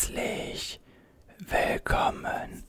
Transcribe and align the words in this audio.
Herzlich 0.00 0.80
willkommen 1.40 2.64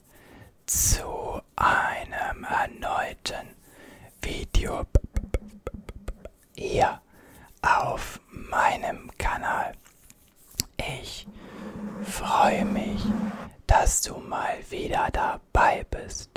zu 0.66 1.40
einem 1.56 2.44
erneuten 2.44 3.56
Video 4.20 4.84
hier 6.54 7.00
auf 7.62 8.20
meinem 8.28 9.10
Kanal. 9.16 9.72
Ich 10.76 11.26
freue 12.02 12.66
mich, 12.66 13.02
dass 13.66 14.02
du 14.02 14.18
mal 14.18 14.58
wieder 14.68 15.08
dabei 15.10 15.86
bist. 15.90 16.30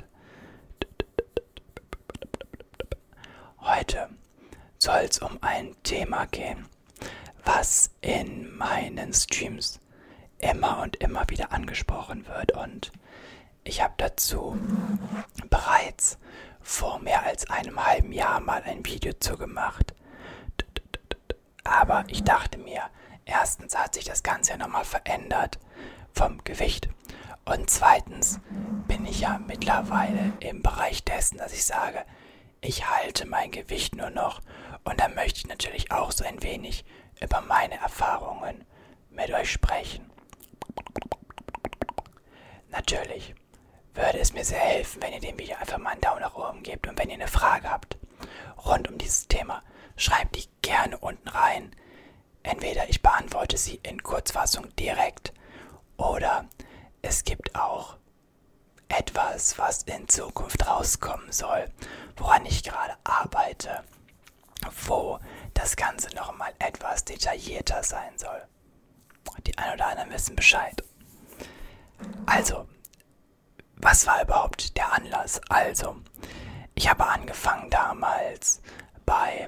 Heute 3.60 4.08
soll 4.80 5.08
es 5.10 5.20
um 5.20 5.40
ein 5.42 5.76
Thema 5.84 6.26
gehen, 6.28 6.66
was 7.44 7.90
in 8.00 8.56
meinen 8.56 9.14
Streams 9.14 9.82
immer 10.66 10.82
und 10.82 10.96
immer 10.98 11.30
wieder 11.30 11.52
angesprochen 11.52 12.26
wird 12.28 12.52
und 12.54 12.92
ich 13.64 13.82
habe 13.82 13.94
dazu 13.98 14.58
bereits 15.50 16.18
vor 16.62 17.00
mehr 17.00 17.24
als 17.24 17.50
einem 17.50 17.86
halben 17.86 18.12
Jahr 18.12 18.40
mal 18.40 18.64
ein 18.64 18.86
Video 18.86 19.14
zu 19.14 19.38
gemacht. 19.38 19.94
Aber 21.64 22.04
ich 22.08 22.24
dachte 22.24 22.58
mir, 22.58 22.82
erstens 23.26 23.78
hat 23.78 23.96
sich 23.96 24.06
das 24.06 24.24
Ganze 24.24 24.52
ja 24.52 24.58
nochmal 24.58 24.86
verändert 24.86 25.60
vom 26.14 26.44
Gewicht 26.44 26.90
und 27.46 27.70
zweitens 27.70 28.40
bin 28.88 29.06
ich 29.06 29.22
ja 29.22 29.40
mittlerweile 29.46 30.34
im 30.40 30.62
Bereich 30.62 31.04
dessen, 31.04 31.38
dass 31.38 31.54
ich 31.54 31.66
sage, 31.66 32.04
ich 32.62 32.90
halte 32.90 33.28
mein 33.28 33.52
Gewicht 33.52 33.96
nur 33.96 34.10
noch 34.10 34.42
und 34.84 35.00
da 35.00 35.10
möchte 35.10 35.40
ich 35.40 35.48
natürlich 35.48 35.92
auch 35.92 36.12
so 36.12 36.24
ein 36.24 36.42
wenig 36.42 36.86
über 37.22 37.42
meine 37.42 37.80
Erfahrungen 37.80 38.64
mit 39.10 39.32
euch 39.32 39.52
sprechen. 39.52 40.15
Natürlich 42.70 43.36
würde 43.94 44.20
es 44.20 44.34
mir 44.34 44.44
sehr 44.44 44.60
helfen, 44.60 45.02
wenn 45.02 45.14
ihr 45.14 45.20
dem 45.20 45.40
Video 45.40 45.56
einfach 45.58 45.78
mal 45.78 45.92
einen 45.92 46.02
Daumen 46.02 46.22
nach 46.22 46.36
oben 46.36 46.64
gebt 46.64 46.88
und 46.88 46.98
wenn 47.00 47.10
ihr 47.10 47.16
eine 47.16 47.28
Frage 47.28 47.70
habt 47.70 47.98
rund 48.66 48.90
um 48.90 48.98
dieses 48.98 49.28
Thema, 49.28 49.64
schreibt 49.96 50.36
die 50.36 50.48
gerne 50.62 50.98
unten 50.98 51.30
rein. 51.30 51.76
Entweder 52.44 52.90
ich 52.90 53.02
beantworte 53.02 53.58
sie 53.58 53.80
in 53.84 54.04
Kurzfassung 54.04 54.76
direkt 54.76 55.34
oder 55.98 56.46
es 57.02 57.24
gibt 57.24 57.56
auch 57.56 57.98
etwas, 58.88 59.58
was 59.58 59.84
in 59.84 60.08
Zukunft 60.08 60.68
rauskommen 60.68 61.32
soll, 61.32 61.72
woran 62.18 62.46
ich 62.46 62.64
gerade 62.64 62.96
arbeite, 63.04 63.84
wo 64.86 65.20
das 65.54 65.76
Ganze 65.76 66.14
nochmal 66.16 66.54
etwas 66.60 67.06
detaillierter 67.06 67.84
sein 67.84 68.18
soll. 68.18 68.42
Die 69.46 69.58
ein 69.58 69.74
oder 69.74 69.88
anderen 69.88 70.12
wissen 70.12 70.36
Bescheid. 70.36 70.84
Also, 72.26 72.68
was 73.76 74.08
war 74.08 74.22
überhaupt 74.22 74.76
der 74.78 74.94
Anlass? 74.94 75.42
Also, 75.50 75.98
ich 76.74 76.90
habe 76.90 77.06
angefangen 77.08 77.70
damals 77.70 78.62
bei, 79.06 79.48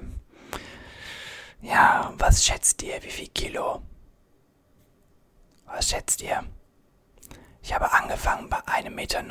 ja, 1.60 2.12
was 2.16 2.44
schätzt 2.44 2.82
ihr, 2.82 3.02
wie 3.02 3.10
viel 3.10 3.28
Kilo? 3.28 3.82
Was 5.66 5.90
schätzt 5.90 6.22
ihr? 6.22 6.44
Ich 7.62 7.74
habe 7.74 7.92
angefangen 7.92 8.48
bei 8.48 8.60
1,90 8.60 8.90
Meter. 8.90 9.22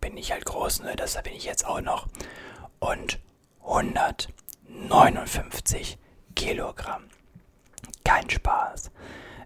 Bin 0.00 0.16
ich 0.16 0.32
halt 0.32 0.44
groß, 0.44 0.80
ne? 0.80 0.96
Deshalb 0.96 1.26
bin 1.26 1.34
ich 1.34 1.44
jetzt 1.44 1.64
auch 1.64 1.80
noch. 1.80 2.08
Und 2.80 3.20
159 3.62 5.98
Kilogramm. 6.34 7.08
Kein 8.04 8.28
Spaß. 8.28 8.90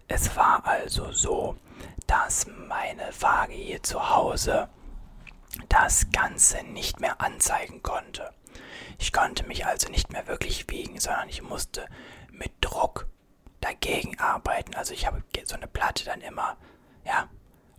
Es 0.08 0.36
war 0.36 0.66
also 0.66 1.12
so, 1.12 1.56
dass 2.06 2.46
meine 2.46 3.08
Waage 3.20 3.52
hier 3.52 3.82
zu 3.82 4.10
Hause 4.10 4.68
das 5.68 6.10
Ganze 6.10 6.62
nicht 6.64 7.00
mehr 7.00 7.20
anzeigen 7.20 7.82
konnte. 7.82 8.32
Ich 8.98 9.12
konnte 9.12 9.44
mich 9.46 9.66
also 9.66 9.88
nicht 9.90 10.12
mehr 10.12 10.26
wirklich 10.26 10.68
wiegen, 10.68 10.98
sondern 10.98 11.28
ich 11.28 11.42
musste 11.42 11.86
mit 12.30 12.52
Druck 12.60 13.06
dagegen 13.60 14.18
arbeiten. 14.18 14.74
Also 14.74 14.92
ich 14.92 15.06
habe 15.06 15.22
so 15.44 15.54
eine 15.54 15.66
Platte 15.68 16.04
dann 16.04 16.20
immer, 16.20 16.56
ja, 17.04 17.28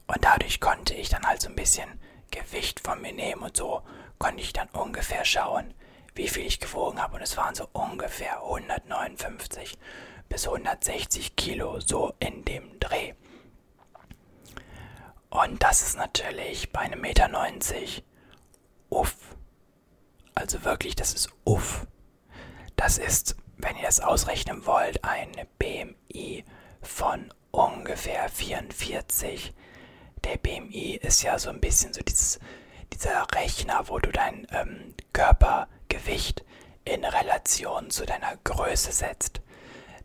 und 0.07 0.23
dadurch 0.23 0.59
konnte 0.59 0.93
ich 0.93 1.09
dann 1.09 1.25
halt 1.25 1.41
so 1.41 1.49
ein 1.49 1.55
bisschen 1.55 1.99
Gewicht 2.31 2.79
von 2.79 3.01
mir 3.01 3.13
nehmen 3.13 3.43
und 3.43 3.57
so 3.57 3.81
konnte 4.17 4.41
ich 4.41 4.53
dann 4.53 4.69
ungefähr 4.69 5.25
schauen, 5.25 5.73
wie 6.15 6.27
viel 6.27 6.45
ich 6.45 6.59
gewogen 6.59 7.01
habe. 7.01 7.15
Und 7.15 7.21
es 7.21 7.37
waren 7.37 7.55
so 7.55 7.67
ungefähr 7.73 8.41
159 8.43 9.77
bis 10.29 10.47
160 10.47 11.35
Kilo, 11.35 11.79
so 11.79 12.13
in 12.19 12.45
dem 12.45 12.79
Dreh. 12.79 13.13
Und 15.29 15.61
das 15.61 15.81
ist 15.81 15.97
natürlich 15.97 16.71
bei 16.71 16.81
einem 16.81 17.01
Meter 17.01 17.27
90 17.27 18.03
uff. 18.89 19.15
Also 20.33 20.63
wirklich, 20.63 20.95
das 20.95 21.13
ist 21.13 21.29
uff. 21.43 21.85
Das 22.75 22.97
ist, 22.97 23.35
wenn 23.57 23.75
ihr 23.75 23.83
das 23.83 23.99
ausrechnen 23.99 24.65
wollt, 24.65 25.03
ein 25.03 25.31
BMI 25.57 26.45
von 26.81 27.33
ungefähr 27.51 28.29
44. 28.29 29.53
Der 30.23 30.37
BMI 30.37 30.95
ist 31.01 31.21
ja 31.23 31.37
so 31.37 31.49
ein 31.49 31.59
bisschen 31.59 31.93
so 31.93 32.01
dieses, 32.01 32.39
dieser 32.93 33.27
Rechner, 33.33 33.87
wo 33.87 33.99
du 33.99 34.11
dein 34.11 34.47
ähm, 34.51 34.93
Körpergewicht 35.13 36.43
in 36.85 37.05
Relation 37.05 37.89
zu 37.89 38.05
deiner 38.05 38.37
Größe 38.43 38.91
setzt. 38.91 39.41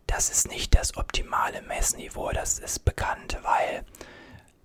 Das 0.07 0.31
ist 0.31 0.49
nicht 0.49 0.75
das 0.75 0.97
optimale 0.97 1.63
Messniveau, 1.63 2.31
das 2.33 2.59
ist 2.59 2.85
bekannt, 2.85 3.39
weil 3.43 3.85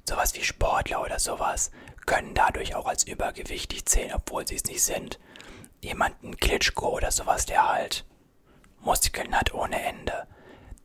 sowas 0.07 0.33
wie 0.35 0.43
Sportler 0.43 1.01
oder 1.01 1.19
sowas 1.19 1.71
können 2.05 2.33
dadurch 2.33 2.75
auch 2.75 2.87
als 2.87 3.03
übergewichtig 3.03 3.85
zählen, 3.85 4.13
obwohl 4.13 4.47
sie 4.47 4.55
es 4.55 4.65
nicht 4.65 4.83
sind. 4.83 5.19
Jemanden 5.81 6.35
Klitschko 6.37 6.89
oder 6.89 7.11
sowas, 7.11 7.45
der 7.45 7.67
halt 7.67 8.05
Muskeln 8.79 9.35
hat 9.35 9.53
ohne 9.53 9.81
Ende, 9.81 10.27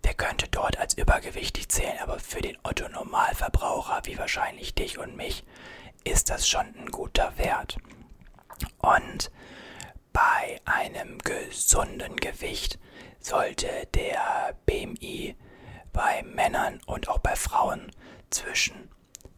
der 0.04 0.15
könnte 0.15 0.48
dort 0.48 0.78
als 0.78 0.94
übergewichtig 0.94 1.69
zählen, 1.69 1.98
aber 2.00 2.19
für 2.19 2.42
den 2.42 2.59
Otto 2.62 2.88
Normalverbraucher, 2.88 4.03
wie 4.04 4.19
wahrscheinlich 4.19 4.75
dich 4.75 4.98
und 4.98 5.16
mich, 5.16 5.44
ist 6.04 6.28
das 6.28 6.47
schon 6.47 6.66
ein 6.76 6.91
guter 6.91 7.36
Wert. 7.38 7.78
Und 8.78 9.31
bei 10.12 10.60
einem 10.65 11.19
gesunden 11.19 12.16
Gewicht 12.16 12.78
sollte 13.24 13.88
der 13.94 14.54
BMI 14.66 15.34
bei 15.92 16.22
Männern 16.24 16.80
und 16.86 17.08
auch 17.08 17.18
bei 17.18 17.34
Frauen 17.36 17.90
zwischen 18.28 18.90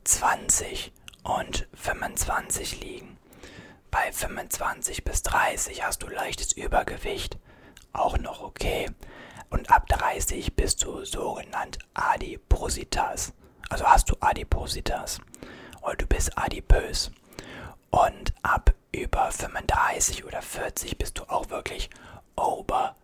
20 0.04 0.92
und 1.22 1.68
25 1.74 2.80
liegen. 2.80 3.16
Bei 3.92 4.10
25 4.12 5.04
bis 5.04 5.22
30 5.22 5.84
hast 5.84 6.02
du 6.02 6.08
leichtes 6.08 6.52
Übergewicht, 6.52 7.38
auch 7.92 8.18
noch 8.18 8.42
okay. 8.42 8.90
Und 9.50 9.70
ab 9.70 9.86
30 9.88 10.56
bist 10.56 10.82
du 10.82 11.04
sogenannt 11.04 11.78
Adipositas. 11.94 13.32
Also 13.70 13.86
hast 13.86 14.10
du 14.10 14.16
Adipositas. 14.18 15.20
Oder 15.82 15.96
du 15.96 16.06
bist 16.06 16.36
adipös. 16.36 17.12
Und 17.90 18.34
ab 18.42 18.74
über 18.90 19.30
35 19.30 20.24
oder 20.24 20.42
40 20.42 20.98
bist 20.98 21.18
du 21.18 21.24
auch 21.30 21.50
wirklich 21.50 21.88
ober, 22.34 22.96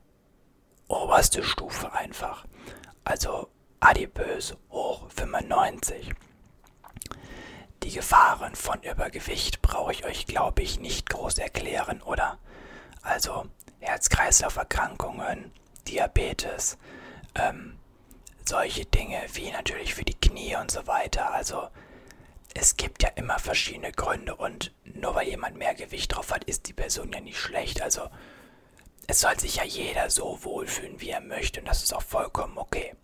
oberste 0.93 1.43
Stufe 1.43 1.93
einfach. 1.93 2.45
Also 3.05 3.49
adipös 3.81 4.57
hoch 4.71 5.09
95. 5.11 6.11
Die 7.83 7.91
Gefahren 7.91 8.55
von 8.55 8.81
Übergewicht 8.83 9.61
brauche 9.63 9.93
ich 9.93 10.05
euch, 10.05 10.27
glaube 10.27 10.63
ich, 10.63 10.79
nicht 10.79 11.09
groß 11.11 11.39
erklären, 11.39 12.01
oder? 12.03 12.39
Also 13.03 13.47
Herz-Kreislauf-Erkrankungen, 13.81 15.51
Diabetes, 15.89 16.79
ähm, 17.35 17.79
solche 18.45 18.85
Dinge 18.85 19.21
wie 19.33 19.51
natürlich 19.51 19.95
für 19.95 20.05
die 20.05 20.15
Knie 20.15 20.57
und 20.57 20.71
so 20.71 20.87
weiter. 20.87 21.33
Also 21.33 21.69
es 22.55 22.77
gibt 22.77 23.03
ja 23.03 23.09
immer 23.17 23.39
verschiedene 23.39 23.93
Gründe 23.93 24.37
und 24.37 24.73
nur 24.85 25.15
weil 25.15 25.29
jemand 25.29 25.57
mehr 25.57 25.75
Gewicht 25.75 26.15
drauf 26.15 26.31
hat, 26.33 26.45
ist 26.45 26.69
die 26.69 26.73
Person 26.73 27.13
ja 27.13 27.21
nicht 27.21 27.39
schlecht. 27.39 27.83
Also 27.83 28.09
es 29.07 29.21
soll 29.21 29.39
sich 29.39 29.57
ja 29.57 29.65
jeder 29.65 30.11
so 30.11 30.39
wohlfühlen, 30.43 31.01
wie 31.01 31.11
er 31.11 31.21
möchte 31.21 31.61
und 31.61 31.67
das 31.67 31.83
ist 31.83 31.95
auch 31.95 32.03
vollkommen 32.03 32.59
okay. 32.59 32.95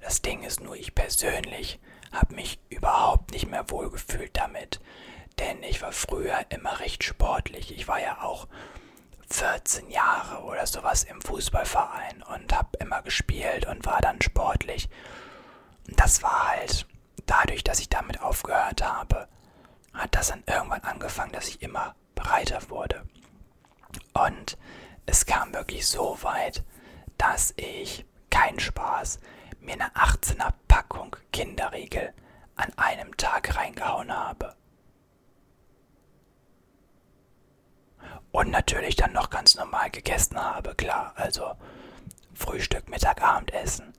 Das 0.00 0.22
Ding 0.22 0.42
ist 0.42 0.60
nur, 0.60 0.76
ich 0.76 0.94
persönlich 0.94 1.80
habe 2.12 2.34
mich 2.34 2.60
überhaupt 2.68 3.32
nicht 3.32 3.48
mehr 3.48 3.68
wohlgefühlt 3.70 4.36
damit. 4.36 4.80
Denn 5.38 5.62
ich 5.62 5.82
war 5.82 5.92
früher 5.92 6.38
immer 6.50 6.78
recht 6.80 7.02
sportlich. 7.02 7.74
Ich 7.74 7.88
war 7.88 8.00
ja 8.00 8.22
auch 8.22 8.46
14 9.30 9.90
Jahre 9.90 10.44
oder 10.44 10.66
sowas 10.66 11.04
im 11.04 11.20
Fußballverein 11.20 12.22
und 12.22 12.56
habe 12.56 12.76
immer 12.78 13.02
gespielt 13.02 13.66
und 13.66 13.84
war 13.84 14.00
dann 14.00 14.22
sportlich. 14.22 14.88
Und 15.88 15.98
das 15.98 16.22
war 16.22 16.50
halt 16.50 16.86
dadurch, 17.26 17.64
dass 17.64 17.80
ich 17.80 17.88
damit 17.88 18.20
aufgehört 18.20 18.82
habe, 18.84 19.28
hat 19.92 20.14
das 20.14 20.28
dann 20.28 20.44
irgendwann 20.46 20.82
angefangen, 20.82 21.32
dass 21.32 21.48
ich 21.48 21.62
immer 21.62 21.94
breiter 22.14 22.60
wurde. 22.68 23.04
Und 24.12 24.56
es 25.06 25.26
kam 25.26 25.52
wirklich 25.52 25.86
so 25.86 26.18
weit, 26.22 26.64
dass 27.18 27.54
ich 27.56 28.04
keinen 28.30 28.60
Spaß 28.60 29.20
mir 29.60 29.74
eine 29.74 29.94
18er 29.94 30.52
Packung 30.68 31.16
Kinderriegel 31.32 32.12
an 32.56 32.72
einem 32.76 33.16
Tag 33.16 33.56
reingehauen 33.56 34.12
habe. 34.12 34.54
Und 38.30 38.50
natürlich 38.50 38.96
dann 38.96 39.12
noch 39.12 39.30
ganz 39.30 39.54
normal 39.54 39.90
gegessen 39.90 40.36
habe, 40.36 40.74
klar. 40.74 41.12
Also 41.16 41.54
Frühstück, 42.34 42.88
Mittag, 42.88 43.22
Abendessen. 43.22 43.92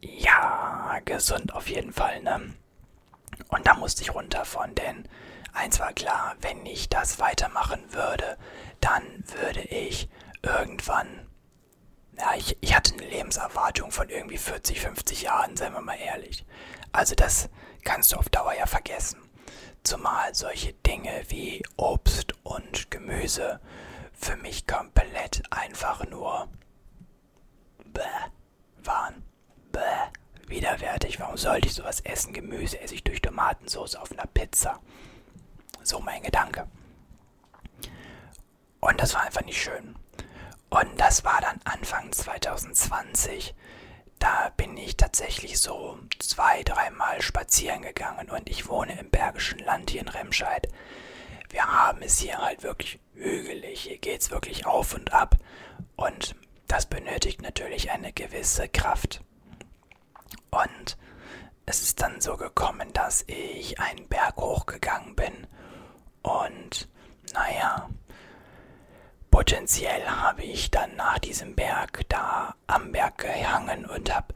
Ja, 0.00 1.00
gesund 1.04 1.52
auf 1.52 1.68
jeden 1.68 1.92
Fall, 1.92 2.22
ne? 2.22 2.54
Und 3.48 3.66
da 3.66 3.74
musste 3.74 4.02
ich 4.02 4.14
runter 4.14 4.44
von, 4.44 4.74
denn 4.74 5.08
eins 5.52 5.80
war 5.80 5.92
klar, 5.92 6.36
wenn 6.40 6.64
ich 6.66 6.88
das 6.88 7.18
weitermachen 7.18 7.92
würde, 7.92 8.38
dann 8.80 9.24
würde 9.40 9.60
ich 9.62 10.08
irgendwann. 10.42 11.26
Ja, 12.16 12.34
ich, 12.36 12.56
ich 12.60 12.74
hatte 12.74 12.94
eine 12.94 13.08
Lebenserwartung 13.08 13.92
von 13.92 14.08
irgendwie 14.08 14.38
40, 14.38 14.80
50 14.80 15.22
Jahren, 15.22 15.56
seien 15.56 15.72
wir 15.72 15.80
mal 15.80 15.94
ehrlich. 15.98 16.44
Also 16.92 17.14
das 17.14 17.48
kannst 17.84 18.12
du 18.12 18.16
auf 18.16 18.28
Dauer 18.28 18.54
ja 18.54 18.66
vergessen. 18.66 19.20
Zumal 19.84 20.34
solche 20.34 20.72
Dinge 20.72 21.22
wie 21.28 21.62
Obst 21.76 22.34
und 22.42 22.90
Gemüse 22.90 23.60
für 24.12 24.36
mich 24.36 24.66
komplett 24.66 25.42
einfach 25.50 26.04
nur 26.06 26.48
bäh 27.84 28.02
waren. 28.82 29.22
Bäh, 29.70 29.78
widerwärtig. 30.48 31.20
Warum 31.20 31.36
sollte 31.36 31.68
ich 31.68 31.74
sowas 31.74 32.00
essen? 32.00 32.32
Gemüse 32.32 32.80
esse 32.80 32.94
ich 32.94 33.04
durch 33.04 33.22
Tomatensauce 33.22 33.94
auf 33.94 34.10
einer 34.12 34.26
Pizza. 34.26 34.80
So 35.88 36.00
mein 36.00 36.22
Gedanke. 36.22 36.68
Und 38.78 39.00
das 39.00 39.14
war 39.14 39.22
einfach 39.22 39.44
nicht 39.44 39.62
schön. 39.62 39.94
Und 40.68 41.00
das 41.00 41.24
war 41.24 41.40
dann 41.40 41.58
Anfang 41.64 42.12
2020. 42.12 43.54
Da 44.18 44.52
bin 44.58 44.76
ich 44.76 44.98
tatsächlich 44.98 45.58
so 45.58 45.98
zwei, 46.18 46.62
dreimal 46.62 47.22
spazieren 47.22 47.80
gegangen 47.80 48.28
und 48.28 48.50
ich 48.50 48.68
wohne 48.68 49.00
im 49.00 49.08
Bergischen 49.08 49.60
Land 49.60 49.88
hier 49.88 50.02
in 50.02 50.08
Remscheid. 50.08 50.68
Wir 51.48 51.64
haben 51.64 52.02
es 52.02 52.18
hier 52.18 52.36
halt 52.36 52.62
wirklich 52.62 53.00
hügelig. 53.14 53.80
Hier 53.80 53.96
geht 53.96 54.20
es 54.20 54.30
wirklich 54.30 54.66
auf 54.66 54.92
und 54.92 55.14
ab. 55.14 55.36
Und 55.96 56.36
das 56.66 56.84
benötigt 56.84 57.40
natürlich 57.40 57.90
eine 57.90 58.12
gewisse 58.12 58.68
Kraft. 58.68 59.22
Und 60.50 60.98
es 61.64 61.80
ist 61.80 62.02
dann 62.02 62.20
so 62.20 62.36
gekommen, 62.36 62.92
dass 62.92 63.24
ich 63.26 63.80
einen 63.80 64.06
Berg 64.06 64.36
hochgegangen 64.36 65.16
bin. 65.16 65.46
Und 66.28 66.88
naja, 67.32 67.88
Potenziell 69.38 70.04
habe 70.08 70.42
ich 70.42 70.70
dann 70.70 70.96
nach 70.96 71.18
diesem 71.20 71.54
Berg 71.54 72.02
da 72.08 72.56
am 72.66 72.90
Berg 72.92 73.18
gehangen 73.18 73.86
und 73.86 74.12
habe 74.12 74.34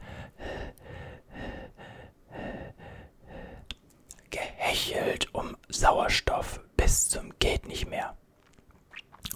gehechelt 4.29 5.33
um 5.33 5.57
Sauerstoff 5.67 6.61
bis 6.77 7.09
zum 7.09 7.37
geht 7.39 7.67
nicht 7.67 7.89
mehr. 7.89 8.15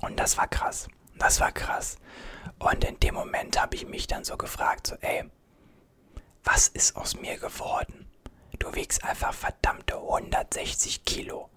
Und 0.02 0.20
das 0.20 0.38
war 0.38 0.48
krass. 0.48 0.88
Das 1.18 1.40
war 1.40 1.52
krass. 1.52 1.98
Und 2.60 2.84
in 2.84 3.00
dem 3.00 3.16
Moment 3.16 3.62
habe 3.62 3.76
ich 3.76 3.86
mich 3.86 4.08
dann 4.08 4.24
so 4.24 4.38
gefragt, 4.38 4.88
so 4.88 4.96
ey, 5.02 5.30
was 6.44 6.68
ist 6.70 6.96
aus 6.96 7.20
mir 7.20 7.38
geworden? 7.38 8.10
Du 8.58 8.74
wiegst 8.74 9.04
einfach 9.04 9.34
verdammte 9.34 9.96
160 9.98 11.04
Kilo. 11.04 11.50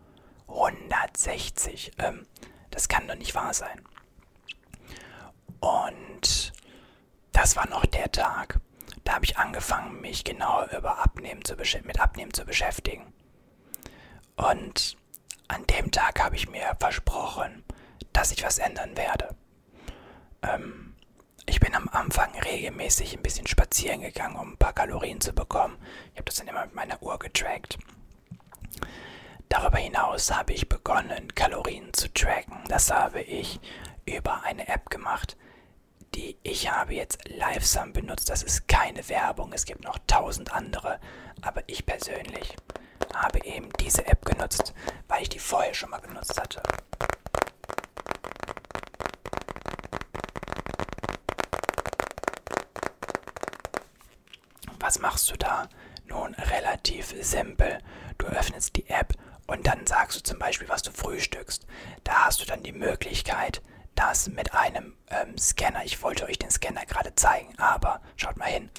160. 0.51 1.93
Ähm, 1.99 2.27
das 2.71 2.89
kann 2.89 3.09
doch 3.09 3.17
nicht 3.17 3.35
wahr 3.35 3.55
sein. 3.55 3.81
Und 5.61 6.53
das 7.33 7.57
war 7.57 7.69
noch 7.69 7.87
der 7.87 8.11
Tag. 8.11 8.61
Da 9.05 9.15
habe 9.15 9.25
ich 9.25 9.39
angefangen, 9.39 10.01
mich 10.01 10.25
genau 10.25 10.67
über 10.77 10.99
Abnehmen 10.99 11.45
zu 11.45 11.57
mit 11.85 12.01
Abnehmen 12.01 12.33
zu 12.33 12.45
beschäftigen. 12.45 13.13
Und 14.37 14.97
an 15.49 15.67
dem 15.67 15.91
Tag 15.91 16.23
habe 16.23 16.37
ich 16.37 16.49
mir 16.49 16.77
versprochen, 16.79 17.65
dass 18.13 18.33
ich 18.33 18.45
was 18.45 18.59
ändern 18.59 18.97
werde. 18.97 19.35
Ähm, 20.43 20.95
ich 21.47 21.61
bin 21.61 21.75
am 21.75 21.89
Anfang 21.89 22.31
regelmäßig 22.39 23.17
ein 23.17 23.23
bisschen 23.23 23.47
spazieren 23.47 24.01
gegangen, 24.01 24.37
um 24.37 24.53
ein 24.53 24.57
paar 24.57 24.73
Kalorien 24.73 25.21
zu 25.21 25.33
bekommen. 25.33 25.77
Ich 26.13 26.19
habe 26.19 26.25
das 26.25 26.37
dann 26.37 26.49
immer 26.49 26.65
mit 26.67 26.75
meiner 26.75 27.03
Uhr 27.03 27.19
getrackt. 27.19 27.79
Darüber 29.51 29.79
hinaus 29.79 30.31
habe 30.33 30.53
ich 30.53 30.69
begonnen, 30.69 31.35
Kalorien 31.35 31.93
zu 31.93 32.09
tracken. 32.15 32.63
Das 32.69 32.93
habe 32.93 33.21
ich 33.21 33.59
über 34.07 34.45
eine 34.45 34.69
App 34.69 34.91
gemacht, 34.91 35.37
die 36.15 36.39
ich 36.45 36.71
habe 36.71 36.95
jetzt 36.95 37.29
Livesum 37.29 37.93
benutzt. 37.93 38.31
Das 38.31 38.45
ist 38.45 38.69
keine 38.69 39.09
Werbung, 39.09 39.53
es 39.53 39.65
gibt 39.65 39.83
noch 39.83 39.99
tausend 40.07 40.53
andere, 40.53 41.01
aber 41.43 41.65
ich 41.67 41.85
persönlich 41.85 42.55
habe 43.13 43.45
eben 43.45 43.71
diese 43.81 44.07
App 44.07 44.25
genutzt, 44.25 44.73
weil 45.09 45.23
ich 45.23 45.29
die 45.31 45.41
vorher 45.41 45.75
schon 45.75 45.91
mal 45.91 45.99
genutzt 46.01 46.41
hatte. 46.41 46.63
Was 54.79 55.01
machst 55.01 55.29
du 55.29 55.37
da? 55.37 55.69
Nun, 56.07 56.35
relativ 56.35 57.15
simpel. 57.21 57.79
Du 58.17 58.27
öffnest 58.27 58.77
die 58.77 58.89
App 58.89 59.15
und 59.51 59.67
dann 59.67 59.85
sagst 59.85 60.17
du 60.17 60.23
zum 60.23 60.39
Beispiel, 60.39 60.69
was 60.69 60.83
du 60.83 60.93
frühstückst. 60.93 61.67
Da 62.05 62.27
hast 62.27 62.41
du 62.41 62.47
dann 62.47 62.63
die 62.63 62.73
Möglichkeit, 62.73 63.61
das 63.97 64.29
mit 64.29 64.55
einem 64.55 64.97
ähm, 65.09 65.37
Scanner. 65.37 65.85
Ich 65.85 66.01
wollte 66.05 66.25
euch 66.27 66.39
den 66.39 66.53
Scanner 66.53 66.87
gerade 66.87 67.17
zeigen, 67.17 67.59
aber 67.59 68.01
schaut 68.15 68.37
mal 68.37 68.45
hin. 68.45 68.71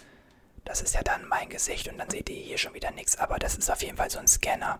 Das 0.63 0.81
ist 0.81 0.95
ja 0.95 1.03
dann 1.03 1.27
mein 1.27 1.49
Gesicht 1.49 1.89
und 1.89 1.97
dann 1.97 2.09
seht 2.09 2.29
ihr 2.29 2.37
hier 2.37 2.57
schon 2.57 2.73
wieder 2.73 2.91
nichts. 2.91 3.17
Aber 3.17 3.37
das 3.37 3.57
ist 3.57 3.69
auf 3.69 3.81
jeden 3.81 3.97
Fall 3.97 4.09
so 4.09 4.19
ein 4.19 4.29
Scanner. 4.29 4.79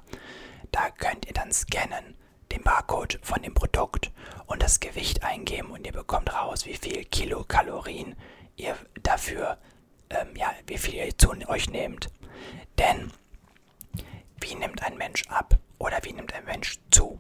Da 0.71 0.91
könnt 0.91 1.25
ihr 1.25 1.33
dann 1.33 1.51
scannen, 1.51 2.15
den 2.53 2.63
Barcode 2.63 3.19
von 3.21 3.41
dem 3.41 3.53
Produkt 3.53 4.11
und 4.45 4.63
das 4.63 4.79
Gewicht 4.79 5.23
eingeben 5.23 5.71
und 5.71 5.85
ihr 5.85 5.91
bekommt 5.91 6.33
raus, 6.33 6.65
wie 6.65 6.77
viel 6.77 7.03
Kilokalorien 7.03 8.15
ihr 8.55 8.77
dafür, 9.03 9.57
ähm, 10.09 10.38
ja, 10.38 10.53
wie 10.67 10.77
viel 10.77 10.93
ihr 10.93 11.17
zu 11.17 11.33
euch 11.49 11.69
nehmt. 11.69 12.07
Denn 12.77 13.11
wie 14.39 14.55
nimmt 14.55 14.83
ein 14.83 14.95
Mensch 14.95 15.27
ab 15.27 15.57
oder 15.81 15.99
wie 16.03 16.13
nimmt 16.13 16.33
ein 16.33 16.45
Mensch 16.45 16.79
zu? 16.91 17.19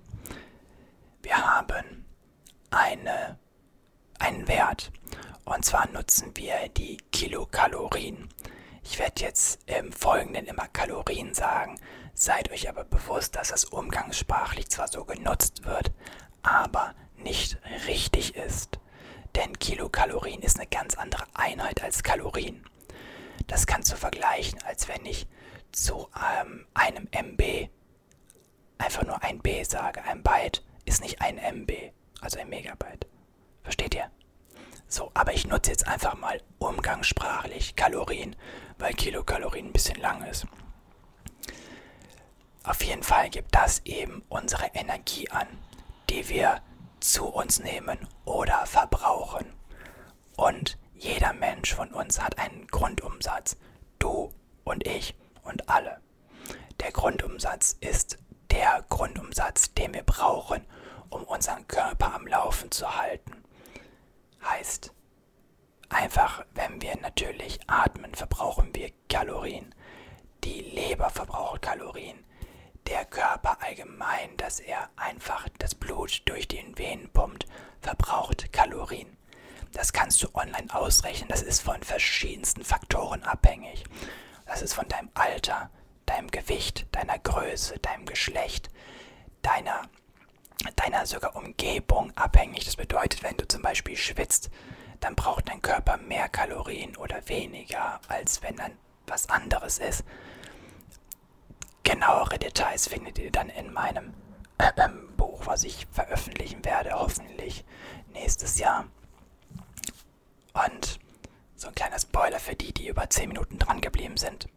Wir 1.23 1.35
haben 1.35 2.05
eine, 2.69 3.39
einen 4.19 4.47
Wert. 4.47 4.91
Und 5.45 5.65
zwar 5.65 5.89
nutzen 5.89 6.31
wir 6.35 6.69
die 6.69 6.97
Kilokalorien. 7.11 8.29
Ich 8.83 8.99
werde 8.99 9.23
jetzt 9.23 9.59
im 9.67 9.91
Folgenden 9.91 10.45
immer 10.45 10.67
Kalorien 10.67 11.33
sagen. 11.33 11.79
Seid 12.13 12.51
euch 12.51 12.69
aber 12.69 12.83
bewusst, 12.83 13.35
dass 13.35 13.49
das 13.49 13.65
umgangssprachlich 13.65 14.69
zwar 14.69 14.87
so 14.87 15.05
genutzt 15.05 15.65
wird, 15.65 15.91
aber 16.43 16.93
nicht 17.17 17.57
richtig 17.87 18.35
ist. 18.35 18.79
Denn 19.35 19.57
Kilokalorien 19.57 20.41
ist 20.41 20.59
eine 20.59 20.67
ganz 20.67 20.95
andere 20.95 21.23
Einheit 21.33 21.83
als 21.83 22.03
Kalorien. 22.03 22.63
Das 23.47 23.65
kannst 23.65 23.91
du 23.91 23.95
vergleichen, 23.95 24.61
als 24.63 24.87
wenn 24.87 25.05
ich 25.05 25.27
zu 25.71 26.09
ähm, 26.15 26.67
einem 26.73 27.07
MB 27.11 27.69
einfach 28.81 29.03
nur 29.03 29.23
ein 29.23 29.39
B 29.39 29.63
sage. 29.63 30.03
Ein 30.03 30.23
Byte 30.23 30.63
ist 30.85 31.01
nicht 31.01 31.21
ein 31.21 31.37
MB 31.37 31.91
also 32.21 32.39
ein 32.39 32.49
Megabyte. 32.49 33.07
Versteht 33.63 33.95
ihr? 33.95 34.09
So, 34.87 35.11
aber 35.13 35.33
ich 35.33 35.47
nutze 35.47 35.71
jetzt 35.71 35.87
einfach 35.87 36.15
mal 36.15 36.41
umgangssprachlich 36.59 37.75
Kalorien, 37.75 38.35
weil 38.77 38.93
Kilokalorien 38.93 39.67
ein 39.67 39.73
bisschen 39.73 39.99
lang 39.99 40.23
ist. 40.23 40.45
Auf 42.63 42.83
jeden 42.83 43.03
Fall 43.03 43.29
gibt 43.29 43.55
das 43.55 43.79
eben 43.85 44.23
unsere 44.29 44.67
Energie 44.73 45.29
an, 45.29 45.47
die 46.09 46.29
wir 46.29 46.61
zu 46.99 47.25
uns 47.25 47.59
nehmen 47.59 47.97
oder 48.25 48.65
verbrauchen. 48.67 49.45
Und 50.37 50.77
jeder 50.93 51.33
Mensch 51.33 51.73
von 51.73 51.91
uns 51.91 52.21
hat 52.21 52.37
einen 52.37 52.67
Grundumsatz. 52.67 53.57
Du 53.97 54.31
und 54.63 54.85
ich 54.85 55.15
und 55.43 55.69
alle. 55.69 55.99
Der 56.79 56.91
Grundumsatz 56.91 57.77
ist 57.79 58.17
der 58.51 58.85
Grundumsatz, 58.89 59.73
den 59.73 59.93
wir 59.93 60.03
brauchen, 60.03 60.65
um 61.09 61.23
unseren 61.23 61.67
Körper 61.67 62.13
am 62.13 62.27
Laufen 62.27 62.69
zu 62.71 62.97
halten. 62.97 63.43
Heißt, 64.43 64.91
einfach, 65.89 66.45
wenn 66.53 66.81
wir 66.81 66.97
natürlich 66.97 67.59
atmen, 67.67 68.13
verbrauchen 68.13 68.75
wir 68.75 68.91
Kalorien. 69.09 69.73
Die 70.43 70.61
Leber 70.61 71.09
verbraucht 71.09 71.61
Kalorien. 71.61 72.25
Der 72.87 73.05
Körper 73.05 73.57
allgemein, 73.61 74.35
dass 74.37 74.59
er 74.59 74.89
einfach 74.95 75.47
das 75.59 75.75
Blut 75.75 76.23
durch 76.25 76.47
den 76.47 76.77
Venen 76.77 77.09
pumpt, 77.13 77.45
verbraucht 77.79 78.51
Kalorien. 78.51 79.17
Das 79.71 79.93
kannst 79.93 80.21
du 80.23 80.27
online 80.33 80.73
ausrechnen. 80.73 81.29
Das 81.29 81.41
ist 81.41 81.61
von 81.61 81.81
verschiedensten 81.83 82.65
Faktoren 82.65 83.23
abhängig. 83.23 83.85
Das 84.45 84.61
ist 84.61 84.73
von 84.73 84.87
deinem 84.89 85.09
Alter, 85.13 85.69
deinem 86.21 86.31
Gewicht, 86.31 86.85
deiner 86.91 87.17
Größe, 87.17 87.79
deinem 87.79 88.05
Geschlecht, 88.05 88.69
deiner 89.41 89.89
deiner 90.75 91.07
sogar 91.07 91.35
Umgebung 91.35 92.15
abhängig. 92.15 92.65
Das 92.65 92.75
bedeutet, 92.75 93.23
wenn 93.23 93.35
du 93.35 93.47
zum 93.47 93.63
Beispiel 93.63 93.97
schwitzt, 93.97 94.51
dann 94.99 95.15
braucht 95.15 95.49
dein 95.49 95.63
Körper 95.63 95.97
mehr 95.97 96.29
Kalorien 96.29 96.95
oder 96.97 97.27
weniger, 97.27 97.99
als 98.07 98.43
wenn 98.43 98.57
dann 98.57 98.73
was 99.07 99.27
anderes 99.29 99.79
ist. 99.79 100.03
Genauere 101.81 102.37
Details 102.37 102.87
findet 102.87 103.17
ihr 103.17 103.31
dann 103.31 103.49
in 103.49 103.73
meinem 103.73 104.13
äh, 104.59 104.69
äh, 104.75 104.89
Buch, 105.17 105.47
was 105.47 105.63
ich 105.63 105.87
veröffentlichen 105.91 106.63
werde, 106.63 106.91
hoffentlich 106.91 107.65
nächstes 108.13 108.59
Jahr. 108.59 108.85
Und 110.53 110.99
so 111.55 111.69
ein 111.69 111.75
kleiner 111.75 111.97
Spoiler 111.99 112.39
für 112.39 112.55
die, 112.55 112.71
die 112.71 112.87
über 112.87 113.09
10 113.09 113.29
Minuten 113.29 113.57
dran 113.57 113.81
geblieben 113.81 114.17
sind. 114.17 114.47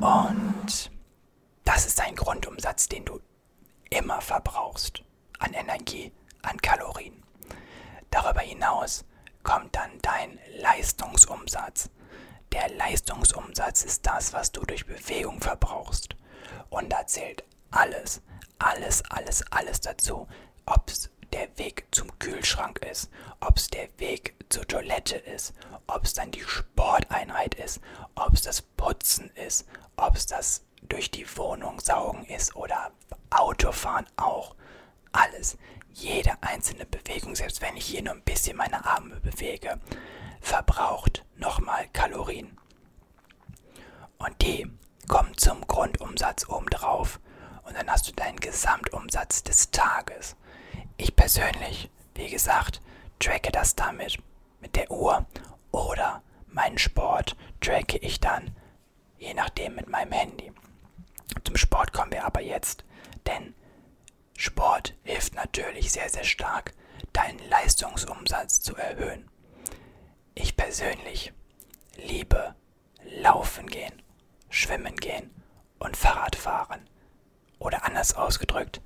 Und 0.00 0.90
das 1.64 1.86
ist 1.86 2.00
ein 2.00 2.14
Grundumsatz, 2.14 2.88
den 2.88 3.04
du 3.04 3.20
immer 3.90 4.20
verbrauchst 4.20 5.02
an 5.38 5.54
Energie, 5.54 6.12
an 6.42 6.56
Kalorien. 6.58 7.22
Darüber 8.10 8.40
hinaus 8.40 9.04
kommt 9.42 9.74
dann 9.76 9.90
dein 10.02 10.38
Leistungsumsatz. 10.60 11.90
Der 12.52 12.68
Leistungsumsatz 12.70 13.84
ist 13.84 14.06
das, 14.06 14.32
was 14.32 14.52
du 14.52 14.62
durch 14.62 14.86
Bewegung 14.86 15.40
verbrauchst. 15.40 16.16
Und 16.70 16.90
da 16.90 17.06
zählt 17.06 17.44
alles, 17.70 18.22
alles, 18.58 19.02
alles, 19.10 19.44
alles 19.50 19.80
dazu. 19.80 20.26
Ob 20.66 20.88
es 20.88 21.10
der 21.32 21.56
Weg 21.58 21.86
zum 21.90 22.18
Kühlschrank 22.18 22.80
ist, 22.90 23.10
ob 23.40 23.56
es 23.56 23.68
der 23.68 23.88
Weg 23.98 24.34
zur 24.48 24.66
Toilette 24.66 25.16
ist, 25.16 25.54
ob 25.86 26.04
es 26.04 26.14
dann 26.14 26.30
die 26.30 26.42
Sporteinheit 26.42 27.54
ist, 27.54 27.80
ob 28.14 28.34
es 28.34 28.42
das 28.42 28.62
Putzen 28.62 29.30
ist, 29.30 29.66
ob 29.96 30.16
es 30.16 30.26
das 30.26 30.64
durch 30.82 31.10
die 31.10 31.26
Wohnung 31.36 31.80
saugen 31.80 32.24
ist 32.26 32.56
oder 32.56 32.92
Autofahren 33.30 34.06
auch. 34.16 34.54
Alles, 35.12 35.58
jede 35.92 36.42
einzelne 36.42 36.86
Bewegung, 36.86 37.34
selbst 37.34 37.60
wenn 37.60 37.76
ich 37.76 37.86
hier 37.86 38.02
nur 38.02 38.14
ein 38.14 38.22
bisschen 38.22 38.56
meine 38.56 38.84
Arme 38.84 39.20
bewege, 39.20 39.80
verbraucht 40.40 41.24
nochmal 41.36 41.88
Kalorien. 41.92 42.56
Und 44.18 44.40
die 44.42 44.70
kommen 45.08 45.36
zum 45.36 45.66
Grundumsatz 45.66 46.48
obendrauf. 46.48 47.20
Und 47.64 47.76
dann 47.76 47.90
hast 47.90 48.08
du 48.08 48.12
deinen 48.12 48.38
Gesamtumsatz 48.38 49.42
des 49.42 49.70
Tages. 49.70 50.36
Ich 50.98 51.14
persönlich, 51.14 51.90
wie 52.16 52.28
gesagt, 52.28 52.82
tracke 53.20 53.52
das 53.52 53.76
damit 53.76 54.18
mit 54.60 54.74
der 54.74 54.90
Uhr 54.90 55.24
oder 55.70 56.22
meinen 56.48 56.76
Sport 56.76 57.36
tracke 57.60 57.98
ich 57.98 58.18
dann, 58.18 58.54
je 59.16 59.32
nachdem, 59.32 59.76
mit 59.76 59.88
meinem 59.88 60.10
Handy. 60.10 60.52
Zum 61.44 61.56
Sport 61.56 61.92
kommen 61.92 62.10
wir 62.10 62.24
aber 62.24 62.40
jetzt, 62.40 62.84
denn 63.26 63.54
Sport 64.36 64.94
hilft 65.04 65.34
natürlich 65.36 65.92
sehr, 65.92 66.08
sehr 66.08 66.24
stark, 66.24 66.74
deinen 67.12 67.38
Leistungsumsatz 67.48 68.60
zu 68.60 68.74
erhöhen. 68.74 69.30
Ich 70.34 70.56
persönlich 70.56 71.32
liebe 71.96 72.56
Laufen 73.04 73.68
gehen, 73.68 74.02
Schwimmen 74.50 74.96
gehen 74.96 75.30
und 75.78 75.96
Fahrradfahren. 75.96 76.88
Oder 77.60 77.84
anders 77.84 78.14
ausgedrückt, 78.16 78.80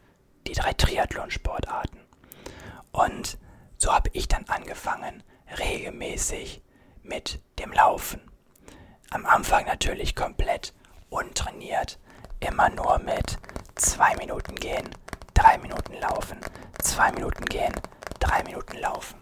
die 0.47 0.53
drei 0.53 0.73
Triathlonsportarten. 0.73 2.01
Und 2.93 3.39
so 3.79 3.93
habe 3.93 4.11
ich 4.13 4.29
dann 4.29 4.45
angefangen, 4.49 5.23
regelmäßig 5.59 6.63
mit 7.03 7.41
dem 7.59 7.73
Laufen. 7.73 8.21
Am 9.11 9.27
Anfang 9.27 9.67
natürlich 9.67 10.15
komplett 10.15 10.73
untrainiert, 11.11 11.99
immer 12.41 12.71
nur 12.71 12.99
mit 12.99 13.39
zwei 13.75 14.15
Minuten 14.17 14.55
gehen, 14.55 14.89
drei 15.35 15.59
Minuten 15.59 15.95
laufen, 15.95 16.39
zwei 16.81 17.13
Minuten 17.13 17.45
gehen, 17.45 17.75
drei 18.21 18.43
Minuten 18.45 18.79
laufen. 18.79 19.19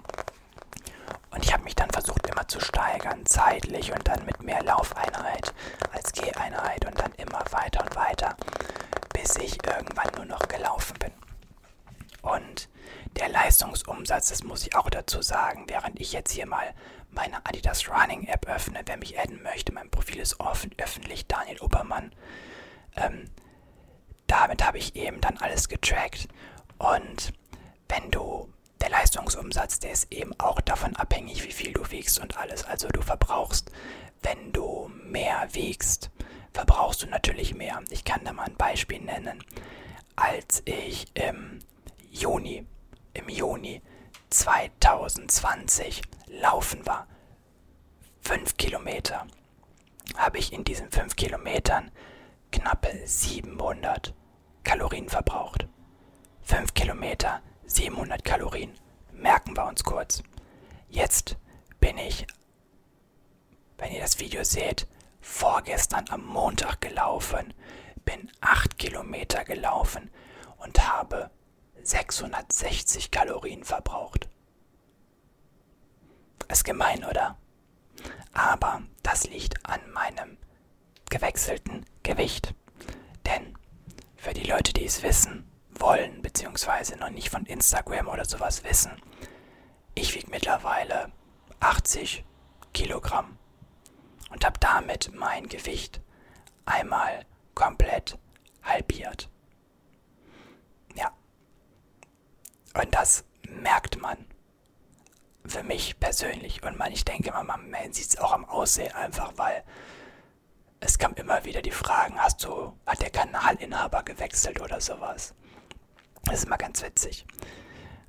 Und 1.30 1.44
ich 1.44 1.52
habe 1.52 1.64
mich 1.64 1.76
dann 1.76 1.90
versucht 1.90 2.26
immer 2.26 2.46
zu 2.48 2.60
steigern, 2.60 3.24
zeitlich 3.24 3.92
und 3.92 4.06
dann 4.06 4.24
mit 4.26 4.42
mehr 4.42 4.62
Laufeinheit 4.62 5.54
als 5.92 6.12
Geheinheit 6.12 6.84
und 6.86 6.98
dann 6.98 7.12
immer 7.14 7.44
weiter 7.50 7.82
und 7.84 7.94
weiter, 7.96 8.36
bis 9.20 9.36
ich 9.36 9.58
irgendwann 9.66 10.10
nur 10.16 10.24
noch 10.24 10.48
gelaufen 10.48 10.96
bin. 10.98 11.12
Und 12.22 12.68
der 13.16 13.28
Leistungsumsatz, 13.28 14.28
das 14.28 14.44
muss 14.44 14.66
ich 14.66 14.74
auch 14.74 14.88
dazu 14.88 15.20
sagen, 15.22 15.64
während 15.68 16.00
ich 16.00 16.12
jetzt 16.12 16.32
hier 16.32 16.46
mal 16.46 16.74
meine 17.10 17.44
Adidas 17.44 17.88
Running 17.88 18.24
App 18.24 18.46
öffne, 18.48 18.80
wer 18.86 18.96
mich 18.96 19.18
adden 19.18 19.42
möchte, 19.42 19.72
mein 19.72 19.90
Profil 19.90 20.20
ist 20.20 20.38
offen, 20.40 20.70
öffentlich, 20.78 21.26
Daniel 21.26 21.60
Obermann. 21.60 22.12
Ähm, 22.96 23.30
damit 24.26 24.64
habe 24.64 24.78
ich 24.78 24.94
eben 24.96 25.20
dann 25.20 25.38
alles 25.38 25.68
getrackt. 25.68 26.28
Und 26.78 27.32
wenn 27.88 28.10
du, 28.10 28.52
der 28.80 28.90
Leistungsumsatz, 28.90 29.80
der 29.80 29.92
ist 29.92 30.12
eben 30.12 30.38
auch 30.38 30.60
davon 30.60 30.96
abhängig, 30.96 31.44
wie 31.44 31.52
viel 31.52 31.72
du 31.72 31.90
wiegst 31.90 32.20
und 32.20 32.38
alles. 32.38 32.64
Also 32.64 32.88
du 32.88 33.02
verbrauchst, 33.02 33.70
wenn 34.22 34.52
du 34.52 34.90
mehr 35.04 35.48
wiegst, 35.52 36.10
verbrauchst 36.52 37.02
du 37.02 37.06
natürlich 37.06 37.54
mehr. 37.54 37.80
Ich 37.90 38.04
kann 38.04 38.24
da 38.24 38.32
mal 38.32 38.44
ein 38.44 38.56
Beispiel 38.56 39.00
nennen. 39.00 39.42
Als 40.16 40.62
ich 40.64 41.06
im 41.14 41.60
Juni, 42.10 42.66
im 43.14 43.28
Juni 43.28 43.82
2020 44.30 46.02
laufen 46.26 46.84
war, 46.86 47.06
5 48.22 48.56
Kilometer, 48.56 49.26
habe 50.16 50.38
ich 50.38 50.52
in 50.52 50.64
diesen 50.64 50.90
5 50.90 51.16
Kilometern 51.16 51.90
knappe 52.52 53.00
700 53.04 54.14
Kalorien 54.64 55.08
verbraucht. 55.08 55.66
5 56.42 56.74
Kilometer, 56.74 57.42
700 57.66 58.24
Kalorien. 58.24 58.74
Merken 59.12 59.56
wir 59.56 59.66
uns 59.66 59.84
kurz. 59.84 60.22
Jetzt 60.88 61.36
bin 61.78 61.96
ich, 61.98 62.26
wenn 63.78 63.92
ihr 63.92 64.00
das 64.00 64.18
Video 64.18 64.42
seht, 64.44 64.86
vorgestern 65.20 66.08
am 66.10 66.24
Montag 66.24 66.80
gelaufen, 66.80 67.54
bin 68.04 68.30
8 68.40 68.78
Kilometer 68.78 69.44
gelaufen 69.44 70.10
und 70.58 70.88
habe 70.88 71.30
660 71.82 73.10
Kalorien 73.10 73.64
verbraucht. 73.64 74.28
Ist 76.48 76.64
gemein, 76.64 77.04
oder? 77.04 77.38
Aber 78.32 78.82
das 79.02 79.28
liegt 79.28 79.64
an 79.66 79.80
meinem 79.92 80.36
gewechselten 81.08 81.86
Gewicht. 82.02 82.54
Denn 83.26 83.56
für 84.16 84.32
die 84.32 84.48
Leute, 84.48 84.72
die 84.72 84.84
es 84.84 85.02
wissen 85.02 85.50
wollen, 85.70 86.22
beziehungsweise 86.22 86.96
noch 86.96 87.10
nicht 87.10 87.30
von 87.30 87.46
Instagram 87.46 88.08
oder 88.08 88.24
sowas 88.24 88.64
wissen, 88.64 88.92
ich 89.94 90.14
wiege 90.14 90.30
mittlerweile 90.30 91.12
80 91.60 92.24
Kilogramm 92.72 93.38
und 94.30 94.44
habe 94.44 94.58
damit 94.58 95.12
mein 95.14 95.48
Gewicht 95.48 96.00
einmal 96.64 97.26
komplett 97.54 98.18
halbiert. 98.62 99.28
Ja. 100.94 101.12
Und 102.74 102.94
das 102.94 103.24
merkt 103.48 104.00
man 104.00 104.16
für 105.44 105.62
mich 105.62 105.98
persönlich. 105.98 106.62
Und 106.62 106.78
man, 106.78 106.92
ich 106.92 107.04
denke 107.04 107.32
mal, 107.32 107.44
man 107.44 107.92
sieht 107.92 108.08
es 108.08 108.18
auch 108.18 108.32
am 108.32 108.44
Aussehen 108.44 108.94
einfach, 108.94 109.32
weil 109.36 109.64
es 110.80 110.98
kam 110.98 111.12
immer 111.14 111.44
wieder 111.44 111.60
die 111.60 111.70
Fragen, 111.70 112.18
hast 112.18 112.44
du, 112.44 112.72
hat 112.86 113.02
der 113.02 113.10
Kanalinhaber 113.10 114.02
gewechselt 114.02 114.60
oder 114.60 114.80
sowas? 114.80 115.34
Das 116.24 116.38
ist 116.38 116.44
immer 116.44 116.58
ganz 116.58 116.82
witzig. 116.82 117.26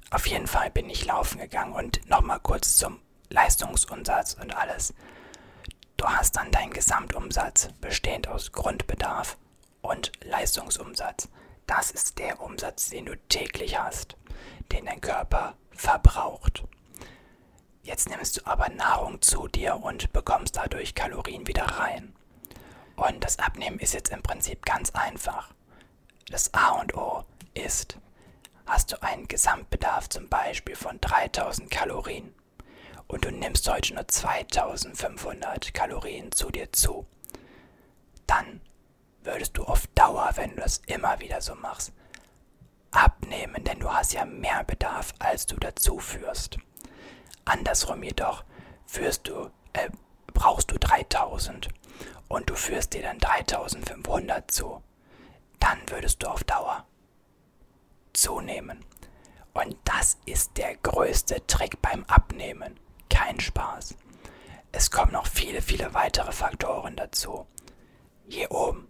Auf 0.10 0.28
jeden 0.28 0.48
Fall 0.48 0.70
bin 0.72 0.90
ich 0.90 1.06
laufen 1.06 1.40
gegangen 1.40 1.74
und 1.74 2.08
nochmal 2.10 2.40
kurz 2.40 2.76
zum 2.76 3.00
Leistungsumsatz 3.30 4.34
und 4.34 4.56
alles. 4.56 4.94
Du 6.02 6.08
hast 6.08 6.36
dann 6.36 6.50
deinen 6.50 6.74
Gesamtumsatz 6.74 7.70
bestehend 7.80 8.28
aus 8.28 8.52
Grundbedarf 8.52 9.38
und 9.84 10.12
Leistungsumsatz. 10.24 11.30
Das 11.68 11.92
ist 11.92 12.18
der 12.18 12.42
Umsatz, 12.42 12.90
den 12.90 13.06
du 13.06 13.16
täglich 13.30 13.80
hast, 13.80 14.18
den 14.72 14.86
dein 14.86 15.00
Körper 15.00 15.54
verbraucht. 15.70 16.64
Jetzt 17.84 18.10
nimmst 18.10 18.38
du 18.38 18.48
aber 18.48 18.70
Nahrung 18.70 19.22
zu 19.22 19.48
dir 19.48 19.76
und 19.76 20.12
bekommst 20.12 20.58
dadurch 20.58 20.96
Kalorien 20.96 21.46
wieder 21.46 21.66
rein. 21.66 22.16
Und 22.96 23.24
das 23.24 23.38
Abnehmen 23.38 23.78
ist 23.78 23.94
jetzt 23.94 24.12
im 24.12 24.24
Prinzip 24.24 24.66
ganz 24.66 24.90
einfach. 24.96 25.54
Das 26.32 26.52
A 26.56 26.80
und 26.82 26.96
O 26.98 27.26
ist, 27.54 28.00
hast 28.66 28.92
du 28.92 29.04
einen 29.04 29.28
Gesamtbedarf 29.28 30.10
zum 30.10 30.30
Beispiel 30.30 30.76
von 30.76 31.00
3000 31.00 31.70
Kalorien 31.70 32.34
und 33.12 33.26
du 33.26 33.32
nimmst 33.32 33.70
heute 33.70 33.94
nur 33.94 34.08
2500 34.08 35.74
Kalorien 35.74 36.32
zu 36.32 36.50
dir 36.50 36.72
zu, 36.72 37.06
dann 38.26 38.62
würdest 39.24 39.58
du 39.58 39.66
auf 39.66 39.86
Dauer, 39.88 40.32
wenn 40.36 40.52
du 40.52 40.62
das 40.62 40.82
immer 40.88 41.20
wieder 41.20 41.42
so 41.42 41.54
machst, 41.56 41.92
abnehmen, 42.92 43.64
denn 43.66 43.80
du 43.80 43.92
hast 43.92 44.14
ja 44.14 44.24
mehr 44.24 44.64
Bedarf, 44.64 45.14
als 45.20 45.46
du 45.46 45.58
dazu 45.58 46.00
führst. 46.00 46.58
Andersrum 47.44 48.02
jedoch 48.02 48.46
führst 48.86 49.28
du, 49.28 49.52
äh, 49.74 49.90
brauchst 50.34 50.72
du 50.72 50.80
3000 50.80 51.68
und 52.30 52.50
du 52.50 52.56
führst 52.56 52.94
dir 52.94 53.02
dann 53.02 53.20
3500 53.20 54.50
zu, 54.50 54.82
dann 55.60 55.78
würdest 55.88 56.24
du 56.24 56.28
auf 56.28 56.46
Dauer 56.46 56.86
zunehmen. 58.14 58.86
Und 59.54 59.76
das 59.84 60.18
ist 60.26 60.56
der 60.56 60.78
größte 60.78 61.46
Trick 61.46 61.82
beim 61.82 62.06
Abnehmen. 62.06 62.80
Kein 63.24 63.40
Spaß. 63.40 63.94
Es 64.72 64.90
kommen 64.90 65.12
noch 65.12 65.28
viele, 65.28 65.62
viele 65.62 65.94
weitere 65.94 66.32
Faktoren 66.32 66.96
dazu. 66.96 67.46
Hier 68.28 68.50
oben. 68.50 68.88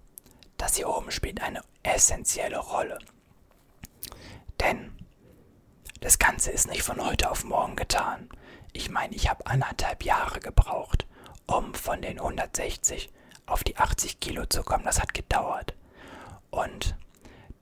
Das 0.55 0.77
hier 0.77 0.87
oben 0.87 1.11
spielt 1.11 1.41
eine 1.41 1.61
essentielle 1.83 2.59
Rolle. 2.59 2.97
Denn 4.61 4.97
das 5.99 6.17
Ganze 6.17 6.49
ist 6.51 6.69
nicht 6.69 6.81
von 6.81 7.05
heute 7.05 7.29
auf 7.29 7.43
morgen 7.43 7.75
getan. 7.75 8.29
Ich 8.71 8.89
meine, 8.89 9.13
ich 9.15 9.29
habe 9.29 9.45
anderthalb 9.47 10.05
Jahre 10.05 10.39
gebraucht, 10.39 11.05
um 11.45 11.73
von 11.73 12.01
den 12.01 12.17
160 12.17 13.11
auf 13.47 13.65
die 13.65 13.75
80 13.75 14.21
Kilo 14.21 14.45
zu 14.45 14.63
kommen. 14.63 14.85
Das 14.85 15.01
hat 15.01 15.13
gedauert. 15.13 15.73
Und 16.51 16.95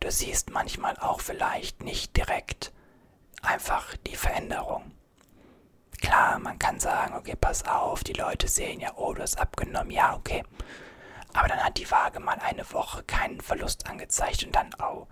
du 0.02 0.12
siehst 0.12 0.52
manchmal 0.52 0.98
auch 1.00 1.20
vielleicht 1.20 1.82
nicht 1.82 2.16
direkt 2.16 2.72
einfach 3.42 3.98
die 4.06 4.16
Veränderung. 4.16 4.92
Klar, 6.10 6.39
man 6.39 6.58
kann 6.58 6.80
sagen, 6.80 7.13
okay, 7.13 7.36
pass 7.39 7.68
auf, 7.68 8.04
die 8.04 8.13
Leute 8.13 8.48
sehen 8.48 8.80
ja, 8.80 8.94
oh, 8.96 9.13
du 9.13 9.22
hast 9.22 9.39
abgenommen, 9.39 9.92
ja, 9.92 10.16
okay. 10.16 10.44
Aber 11.34 11.48
dann 11.48 11.63
hat 11.63 11.78
die 11.78 11.92
Waage 11.92 12.20
mal 12.20 12.39
eine 12.39 12.66
Woche 12.74 13.04
keinen 13.04 13.39
Verlust 13.42 13.88
angezeigt 13.88 14.44
und 14.44 14.56
dann, 14.56 14.72
oh, 14.82 15.06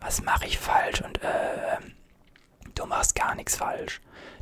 was 0.00 0.22
mache 0.22 0.46
ich 0.46 0.58
falsch? 0.58 1.02
Und 1.02 1.22
äh, 1.22 1.78
du 2.74 2.84
machst 2.86 3.14
gar 3.14 3.36
nichts 3.36 3.58
falsch. 3.58 4.00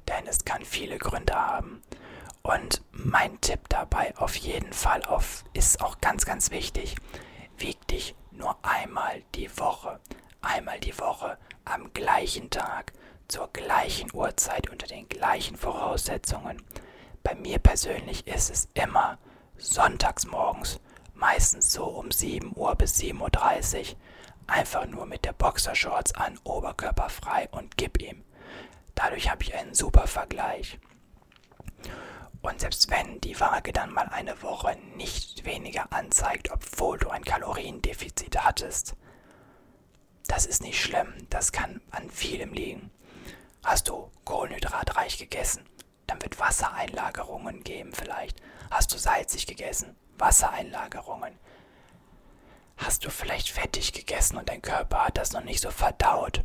Denn 0.08 0.26
es 0.26 0.46
kann 0.46 0.64
viele 0.64 0.96
Gründe 0.96 1.34
haben. 1.34 1.82
Und 2.40 2.80
mein 2.92 3.38
Tipp 3.42 3.68
dabei 3.68 4.16
auf 4.16 4.34
jeden 4.36 4.72
Fall 4.72 5.02
auf, 5.04 5.44
ist 5.52 5.82
auch 5.82 6.00
ganz, 6.00 6.24
ganz 6.24 6.50
wichtig. 6.50 6.96
Wieg 7.58 7.86
dich 7.86 8.16
nur 8.30 8.56
einmal 8.62 9.22
die 9.34 9.54
Woche. 9.58 10.00
Einmal 10.40 10.80
die 10.80 10.98
Woche 10.98 11.36
am 11.66 11.92
gleichen 11.92 12.48
Tag, 12.48 12.94
zur 13.28 13.48
gleichen 13.52 14.10
Uhrzeit, 14.14 14.70
unter 14.70 14.86
den 14.86 15.08
gleichen 15.08 15.56
Voraussetzungen. 15.56 16.62
Bei 17.22 17.34
mir 17.34 17.58
persönlich 17.58 18.26
ist 18.26 18.50
es 18.50 18.68
immer 18.74 19.18
sonntags 19.56 20.26
morgens, 20.26 20.80
meistens 21.14 21.72
so 21.72 21.84
um 21.84 22.10
7 22.10 22.52
Uhr 22.56 22.74
bis 22.74 22.98
7.30 22.98 23.78
Uhr. 23.92 23.96
Einfach 24.46 24.86
nur 24.86 25.04
mit 25.04 25.26
der 25.26 25.34
Boxershorts 25.34 26.14
an, 26.14 26.38
Oberkörper 26.42 27.10
frei 27.10 27.48
und 27.50 27.76
gib 27.76 28.00
ihm. 28.00 28.24
Dadurch 28.94 29.30
habe 29.30 29.42
ich 29.42 29.54
einen 29.54 29.74
super 29.74 30.06
Vergleich. 30.06 30.78
Und 32.40 32.60
selbst 32.60 32.90
wenn 32.90 33.20
die 33.20 33.38
Waage 33.38 33.72
dann 33.72 33.92
mal 33.92 34.08
eine 34.08 34.42
Woche 34.42 34.76
nicht 34.96 35.44
weniger 35.44 35.92
anzeigt, 35.92 36.50
obwohl 36.50 36.96
du 36.98 37.10
ein 37.10 37.24
Kaloriendefizit 37.24 38.42
hattest, 38.42 38.96
das 40.28 40.46
ist 40.46 40.62
nicht 40.62 40.80
schlimm, 40.80 41.12
das 41.30 41.52
kann 41.52 41.80
an 41.90 42.08
vielem 42.10 42.52
liegen. 42.52 42.90
Hast 43.64 43.88
du 43.88 44.10
kohlenhydratreich 44.24 45.18
gegessen, 45.18 45.64
dann 46.06 46.22
wird 46.22 46.38
Wassereinlagerungen 46.38 47.62
geben 47.64 47.92
vielleicht. 47.92 48.40
Hast 48.70 48.92
du 48.92 48.98
salzig 48.98 49.46
gegessen, 49.46 49.96
Wassereinlagerungen. 50.18 51.38
Hast 52.76 53.04
du 53.04 53.10
vielleicht 53.10 53.50
fettig 53.50 53.92
gegessen 53.92 54.36
und 54.36 54.48
dein 54.48 54.62
Körper 54.62 55.06
hat 55.06 55.18
das 55.18 55.32
noch 55.32 55.44
nicht 55.44 55.60
so 55.60 55.70
verdaut? 55.70 56.44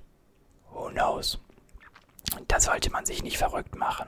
Who 0.71 0.89
knows? 0.89 1.39
Da 2.47 2.59
sollte 2.59 2.89
man 2.89 3.05
sich 3.05 3.21
nicht 3.23 3.37
verrückt 3.37 3.75
machen. 3.75 4.07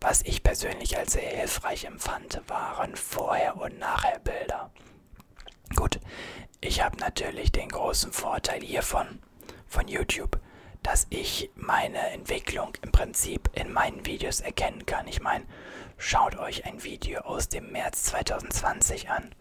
Was 0.00 0.22
ich 0.22 0.42
persönlich 0.42 0.96
als 0.96 1.12
sehr 1.12 1.28
hilfreich 1.28 1.84
empfand, 1.84 2.40
waren 2.46 2.94
Vorher- 2.94 3.56
und 3.56 3.78
Nachher-Bilder. 3.78 4.70
Gut, 5.74 5.98
ich 6.60 6.82
habe 6.82 6.98
natürlich 6.98 7.50
den 7.50 7.68
großen 7.68 8.12
Vorteil 8.12 8.60
hiervon, 8.62 9.20
von 9.66 9.88
YouTube, 9.88 10.38
dass 10.82 11.06
ich 11.10 11.50
meine 11.54 11.98
Entwicklung 12.10 12.76
im 12.82 12.92
Prinzip 12.92 13.50
in 13.54 13.72
meinen 13.72 14.06
Videos 14.06 14.40
erkennen 14.40 14.86
kann. 14.86 15.06
Ich 15.08 15.20
meine, 15.20 15.46
schaut 15.96 16.36
euch 16.36 16.64
ein 16.64 16.82
Video 16.84 17.20
aus 17.20 17.48
dem 17.48 17.72
März 17.72 18.04
2020 18.04 19.10
an 19.10 19.34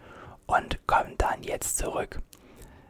und 0.45 0.85
kommt 0.87 1.21
dann 1.21 1.43
jetzt 1.43 1.77
zurück. 1.77 2.21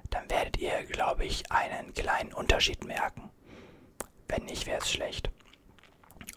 Dann 0.10 0.30
werdet 0.30 0.58
ihr, 0.58 0.84
glaube 0.86 1.26
ich, 1.26 1.52
einen 1.52 1.93
kleinen 1.93 2.34
Unterschied 2.34 2.86
merken. 2.86 3.30
Wenn 4.28 4.45
nicht, 4.45 4.65
wäre 4.65 4.80
es 4.80 4.91
schlecht. 4.91 5.30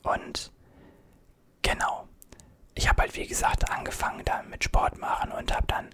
Und 0.02 0.52
Genau. 1.62 2.08
Ich 2.74 2.88
habe 2.88 3.02
halt 3.02 3.14
wie 3.16 3.26
gesagt 3.26 3.70
angefangen 3.70 4.24
dann 4.24 4.48
mit 4.48 4.64
Sport 4.64 4.98
machen 4.98 5.32
und 5.32 5.54
habe 5.54 5.66
dann 5.66 5.90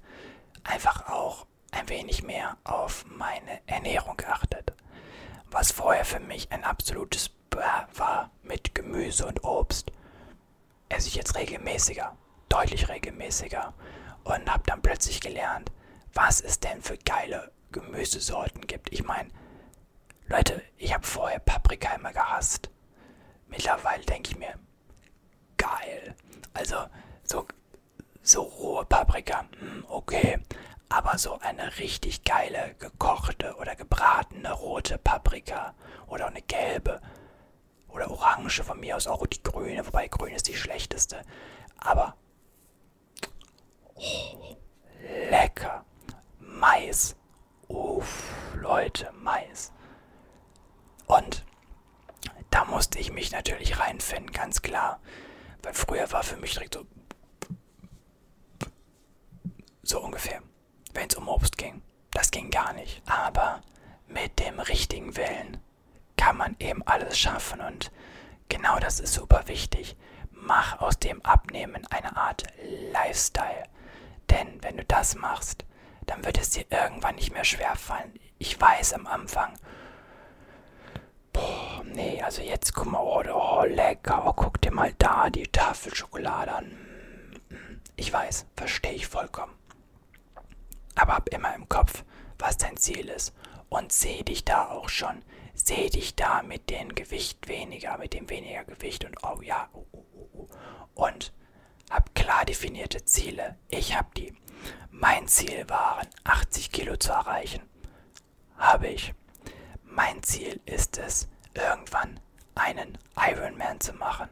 einfach 0.64 1.08
auch 1.08 1.46
ein 1.72 1.88
wenig 1.88 2.22
mehr 2.22 2.56
auf 2.64 3.04
meine 3.08 3.60
Ernährung 3.66 4.16
geachtet. 4.16 4.72
Was 5.58 5.72
vorher 5.72 6.04
für 6.04 6.20
mich 6.20 6.52
ein 6.52 6.64
absolutes 6.64 7.30
Bäh 7.48 7.62
war 7.94 8.30
mit 8.42 8.74
Gemüse 8.74 9.24
und 9.24 9.42
Obst, 9.42 9.90
esse 10.90 11.08
ich 11.08 11.14
jetzt 11.14 11.34
regelmäßiger, 11.34 12.14
deutlich 12.50 12.90
regelmäßiger 12.90 13.72
und 14.24 14.52
habe 14.52 14.64
dann 14.66 14.82
plötzlich 14.82 15.22
gelernt, 15.22 15.72
was 16.12 16.42
es 16.42 16.60
denn 16.60 16.82
für 16.82 16.98
geile 16.98 17.50
Gemüsesorten 17.72 18.66
gibt. 18.66 18.92
Ich 18.92 19.02
meine, 19.04 19.30
Leute, 20.26 20.62
ich 20.76 20.92
habe 20.92 21.06
vorher 21.06 21.38
Paprika 21.38 21.94
immer 21.94 22.12
gehasst. 22.12 22.68
Mittlerweile 23.48 24.04
denke 24.04 24.32
ich 24.32 24.36
mir, 24.36 24.58
geil. 25.56 26.14
Also 26.52 26.76
so, 27.22 27.46
so 28.22 28.42
rohe 28.42 28.84
Paprika, 28.84 29.46
hm, 29.58 29.86
okay. 29.88 30.38
Aber 30.88 31.18
so 31.18 31.38
eine 31.40 31.78
richtig 31.78 32.24
geile, 32.24 32.74
gekochte 32.78 33.56
oder 33.56 33.74
gebratene 33.74 34.52
rote 34.52 34.98
Paprika 34.98 35.74
oder 36.06 36.28
eine 36.28 36.42
gelbe 36.42 37.00
oder 37.88 38.10
orange 38.10 38.62
von 38.62 38.78
mir 38.78 38.96
aus, 38.96 39.06
auch 39.06 39.26
die 39.26 39.42
grüne, 39.42 39.86
wobei 39.86 40.06
grün 40.08 40.34
ist 40.34 40.48
die 40.48 40.54
schlechteste. 40.54 41.22
Aber 41.78 42.16
oh, 43.94 44.56
lecker. 45.30 45.84
Mais. 46.38 47.16
Uff, 47.68 48.32
Leute, 48.54 49.12
Mais. 49.20 49.72
Und 51.06 51.44
da 52.50 52.64
musste 52.64 52.98
ich 52.98 53.12
mich 53.12 53.32
natürlich 53.32 53.78
reinfinden, 53.78 54.32
ganz 54.32 54.62
klar. 54.62 55.00
Weil 55.62 55.74
früher 55.74 56.10
war 56.12 56.22
für 56.22 56.36
mich 56.36 56.52
direkt 56.52 56.74
so. 56.74 56.86
So 59.82 60.00
ungefähr. 60.00 60.42
Wenn 60.96 61.08
es 61.10 61.14
um 61.14 61.28
Obst 61.28 61.58
ging. 61.58 61.82
Das 62.12 62.30
ging 62.30 62.50
gar 62.50 62.72
nicht. 62.72 63.02
Aber 63.04 63.60
mit 64.08 64.38
dem 64.38 64.58
richtigen 64.58 65.14
Willen 65.14 65.58
kann 66.16 66.38
man 66.38 66.56
eben 66.58 66.82
alles 66.86 67.18
schaffen 67.18 67.60
und 67.60 67.92
genau 68.48 68.78
das 68.78 68.98
ist 69.00 69.12
super 69.12 69.42
wichtig. 69.46 69.94
Mach 70.30 70.80
aus 70.80 70.98
dem 70.98 71.20
Abnehmen 71.22 71.86
eine 71.90 72.16
Art 72.16 72.44
Lifestyle. 72.92 73.64
Denn 74.30 74.62
wenn 74.62 74.78
du 74.78 74.84
das 74.84 75.14
machst, 75.16 75.66
dann 76.06 76.24
wird 76.24 76.38
es 76.38 76.50
dir 76.50 76.64
irgendwann 76.70 77.16
nicht 77.16 77.30
mehr 77.32 77.44
schwerfallen. 77.44 78.18
Ich 78.38 78.58
weiß 78.58 78.94
am 78.94 79.06
Anfang, 79.06 79.52
Boah, 81.34 81.84
nee, 81.84 82.22
also 82.22 82.40
jetzt 82.40 82.72
guck 82.74 82.90
mal, 82.90 83.02
oh, 83.02 83.22
oh, 83.30 83.64
lecker, 83.66 84.22
oh, 84.26 84.32
guck 84.32 84.62
dir 84.62 84.72
mal 84.72 84.94
da 84.96 85.28
die 85.28 85.46
Tafel 85.46 85.94
Schokolade 85.94 86.54
an. 86.54 86.72
Ich 87.96 88.10
weiß, 88.10 88.46
verstehe 88.56 88.92
ich 88.92 89.06
vollkommen. 89.06 89.52
Aber 90.96 91.14
hab 91.14 91.28
immer 91.28 91.54
im 91.54 91.68
Kopf, 91.68 92.04
was 92.38 92.58
dein 92.58 92.76
Ziel 92.76 93.08
ist. 93.08 93.32
Und 93.68 93.92
seh 93.92 94.22
dich 94.22 94.44
da 94.44 94.70
auch 94.70 94.88
schon. 94.88 95.22
Seh 95.54 95.88
dich 95.88 96.16
da 96.16 96.42
mit 96.42 96.70
dem 96.70 96.94
Gewicht 96.94 97.48
weniger, 97.48 97.96
mit 97.98 98.14
dem 98.14 98.28
weniger 98.28 98.64
Gewicht 98.64 99.04
und 99.04 99.16
oh 99.22 99.40
ja, 99.40 99.68
oh, 99.72 99.86
oh, 99.92 100.04
oh. 100.14 100.28
oh. 100.34 100.48
Und 100.94 101.32
hab 101.90 102.14
klar 102.14 102.44
definierte 102.44 103.04
Ziele. 103.04 103.56
Ich 103.68 103.96
hab 103.96 104.14
die. 104.14 104.34
Mein 104.90 105.28
Ziel 105.28 105.68
waren, 105.68 106.08
80 106.24 106.72
Kilo 106.72 106.96
zu 106.96 107.12
erreichen. 107.12 107.62
Habe 108.56 108.88
ich. 108.88 109.14
Mein 109.84 110.22
Ziel 110.22 110.60
ist 110.66 110.98
es, 110.98 111.28
irgendwann 111.54 112.20
einen 112.54 112.98
Ironman 113.16 113.80
zu 113.80 113.92
machen. 113.94 114.28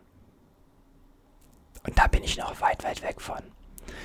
Und 1.86 1.98
da 1.98 2.06
bin 2.06 2.24
ich 2.24 2.36
noch 2.36 2.60
weit, 2.60 2.82
weit 2.84 3.02
weg 3.02 3.20
von. 3.20 3.53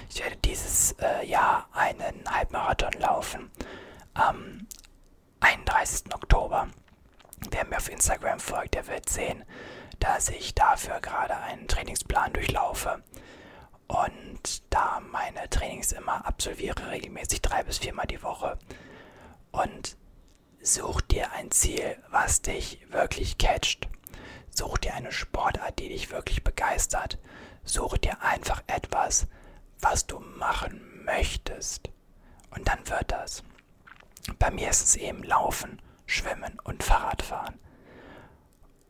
Ich 0.09 0.21
werde 0.21 0.35
dieses 0.37 0.93
äh, 0.99 1.25
Jahr 1.25 1.67
einen 1.73 2.23
Halbmarathon 2.29 2.93
laufen. 2.99 3.51
Am 4.13 4.67
31. 5.39 6.13
Oktober. 6.13 6.67
Wer 7.51 7.65
mir 7.65 7.77
auf 7.77 7.89
Instagram 7.89 8.39
folgt, 8.39 8.75
der 8.75 8.87
wird 8.87 9.07
sehen, 9.07 9.45
dass 9.99 10.29
ich 10.29 10.53
dafür 10.55 10.99
gerade 10.99 11.37
einen 11.37 11.67
Trainingsplan 11.67 12.33
durchlaufe. 12.33 13.03
Und 13.87 14.63
da 14.69 14.99
meine 14.99 15.49
Trainings 15.49 15.93
immer 15.93 16.25
absolviere, 16.25 16.91
regelmäßig 16.91 17.41
drei 17.41 17.63
bis 17.63 17.77
viermal 17.77 18.07
die 18.07 18.21
Woche. 18.21 18.59
Und 19.51 19.97
Such 20.61 20.99
dir 21.01 21.31
ein 21.31 21.51
Ziel, 21.51 21.97
was 22.09 22.41
dich 22.41 22.79
wirklich 22.89 23.37
catcht. 23.37 23.87
Such 24.49 24.77
dir 24.79 24.93
eine 24.93 25.13
Sportart, 25.13 25.79
die 25.79 25.87
dich 25.87 26.11
wirklich 26.11 26.43
begeistert. 26.43 27.17
Such 27.63 27.97
dir 27.97 28.21
einfach 28.21 28.61
etwas, 28.67 29.27
was 29.81 30.05
du 30.05 30.19
machen 30.19 31.03
möchtest. 31.05 31.89
Und 32.51 32.67
dann 32.67 32.87
wird 32.89 33.11
das. 33.11 33.43
Bei 34.37 34.51
mir 34.51 34.69
ist 34.69 34.83
es 34.83 34.95
eben 34.95 35.23
Laufen, 35.23 35.81
Schwimmen 36.05 36.59
und 36.63 36.83
Fahrradfahren. 36.83 37.59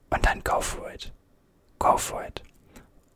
Und 0.10 0.26
dann 0.26 0.44
go 0.44 0.60
for 0.62 0.92
it. 0.92 1.14
Go 1.78 1.98
for 1.98 2.24
it. 2.26 2.44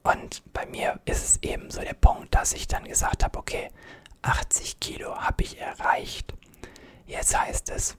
Und 0.03 0.43
bei 0.53 0.65
mir 0.65 0.99
ist 1.05 1.23
es 1.23 1.43
eben 1.43 1.71
so 1.71 1.81
der 1.81 1.93
Punkt, 1.93 2.35
dass 2.35 2.53
ich 2.53 2.67
dann 2.67 2.83
gesagt 2.83 3.23
habe, 3.23 3.39
okay, 3.39 3.69
80 4.21 4.79
Kilo 4.79 5.15
habe 5.17 5.43
ich 5.43 5.59
erreicht. 5.59 6.33
Jetzt 7.05 7.37
heißt 7.37 7.69
es, 7.69 7.97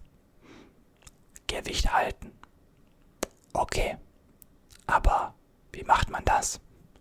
Gewicht 1.46 1.92
halten. 1.92 2.32
Okay, 3.52 3.96
aber 4.86 5.34
wie 5.72 5.84
macht 5.84 6.10
man 6.10 6.24
das? 6.24 6.60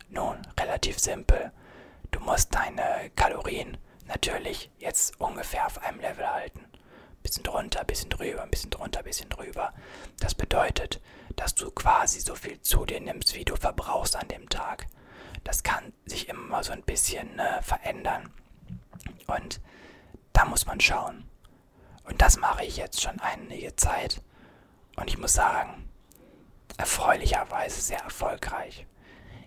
Nun, 0.10 0.38
relativ 0.60 1.00
simpel. 1.00 1.52
Du 2.14 2.20
musst 2.20 2.54
deine 2.54 3.10
Kalorien 3.16 3.76
natürlich 4.06 4.70
jetzt 4.78 5.20
ungefähr 5.20 5.66
auf 5.66 5.82
einem 5.82 6.00
Level 6.00 6.30
halten. 6.30 6.64
Bisschen 7.24 7.44
drunter, 7.44 7.84
bisschen 7.84 8.12
drüber, 8.12 8.44
ein 8.44 8.52
bisschen 8.52 8.70
drunter, 8.70 9.02
bisschen 9.02 9.30
drüber. 9.30 9.74
Das 10.20 10.36
bedeutet, 10.36 11.02
dass 11.36 11.56
du 11.56 11.72
quasi 11.72 12.20
so 12.20 12.36
viel 12.36 12.62
zu 12.62 12.86
dir 12.86 13.02
nimmst, 13.02 13.34
wie 13.34 13.44
du 13.44 13.56
verbrauchst 13.56 14.16
an 14.16 14.28
dem 14.28 14.48
Tag. 14.48 14.86
Das 15.44 15.64
kann 15.64 15.92
sich 16.06 16.30
immer 16.30 16.64
so 16.64 16.72
ein 16.72 16.84
bisschen 16.84 17.40
äh, 17.40 17.64
verändern. 17.64 18.32
Und 19.26 19.60
da 20.34 20.46
muss 20.46 20.68
man 20.68 20.80
schauen. 20.80 21.28
Und 22.04 22.22
das 22.22 22.38
mache 22.38 22.64
ich 22.64 22.78
jetzt 22.78 23.02
schon 23.02 23.20
einige 23.22 23.76
Zeit. 23.76 24.22
Und 24.98 25.10
ich 25.10 25.18
muss 25.18 25.34
sagen, 25.34 25.90
erfreulicherweise 26.78 27.82
sehr 27.82 28.02
erfolgreich. 28.02 28.86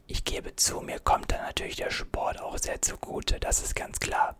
Ich 0.08 0.24
gebe 0.24 0.54
zu, 0.54 0.80
mir 0.80 1.00
kommt 1.00 1.32
dann 1.32 1.42
natürlich 1.42 1.76
der 1.76 1.90
Sport 1.90 2.40
auch 2.40 2.58
sehr 2.58 2.80
zugute, 2.80 3.40
das 3.40 3.62
ist 3.62 3.74
ganz 3.74 3.98
klar. 3.98 4.36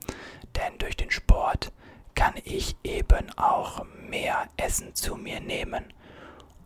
Denn 0.54 0.78
durch 0.78 0.96
den 0.96 1.10
Sport 1.10 1.72
kann 2.14 2.34
ich 2.44 2.76
eben 2.84 3.30
auch 3.36 3.84
mehr 4.08 4.48
Essen 4.56 4.94
zu 4.94 5.16
mir 5.16 5.40
nehmen, 5.40 5.92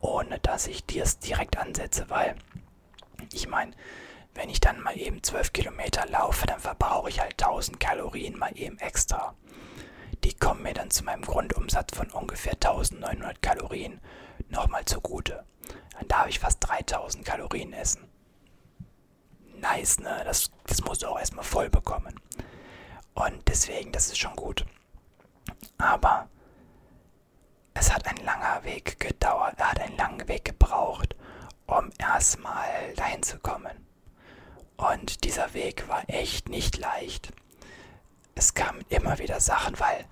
ohne 0.00 0.38
dass 0.40 0.66
ich 0.66 0.84
das 0.84 1.18
direkt 1.18 1.56
ansetze, 1.56 2.10
weil 2.10 2.36
ich 3.32 3.48
meine, 3.48 3.72
wenn 4.34 4.50
ich 4.50 4.60
dann 4.60 4.80
mal 4.80 4.98
eben 4.98 5.22
12 5.22 5.52
Kilometer 5.52 6.06
laufe, 6.06 6.46
dann 6.46 6.60
verbrauche 6.60 7.08
ich 7.08 7.20
halt 7.20 7.42
1000 7.42 7.80
Kalorien 7.80 8.38
mal 8.38 8.56
eben 8.56 8.78
extra. 8.78 9.34
Die 10.24 10.34
kommen 10.34 10.62
mir 10.62 10.74
dann 10.74 10.90
zu 10.90 11.04
meinem 11.04 11.22
Grundumsatz 11.22 11.96
von 11.96 12.10
ungefähr 12.10 12.52
1900 12.52 13.40
Kalorien 13.40 14.00
nochmal 14.48 14.84
zugute. 14.84 15.44
Dann 15.98 16.08
darf 16.08 16.28
ich 16.28 16.38
fast 16.38 16.58
3000 16.60 17.24
Kalorien 17.24 17.72
essen. 17.72 18.09
Nice, 19.60 20.00
ne? 20.00 20.22
Das, 20.24 20.50
das 20.66 20.82
musst 20.82 21.02
du 21.02 21.08
auch 21.08 21.18
erstmal 21.18 21.44
voll 21.44 21.70
bekommen. 21.70 22.18
Und 23.14 23.48
deswegen, 23.48 23.92
das 23.92 24.08
ist 24.08 24.18
schon 24.18 24.36
gut. 24.36 24.64
Aber 25.78 26.28
es 27.74 27.92
hat 27.92 28.06
ein 28.06 28.24
langer 28.24 28.64
Weg 28.64 28.98
gedauert, 29.00 29.54
er 29.58 29.70
hat 29.70 29.80
einen 29.80 29.96
langen 29.96 30.28
Weg 30.28 30.44
gebraucht, 30.44 31.16
um 31.66 31.90
erstmal 31.98 32.94
dahin 32.96 33.22
zu 33.22 33.38
kommen. 33.38 33.86
Und 34.76 35.24
dieser 35.24 35.52
Weg 35.54 35.88
war 35.88 36.02
echt 36.08 36.48
nicht 36.48 36.78
leicht. 36.78 37.32
Es 38.34 38.54
kamen 38.54 38.84
immer 38.88 39.18
wieder 39.18 39.40
Sachen, 39.40 39.78
weil 39.78 40.06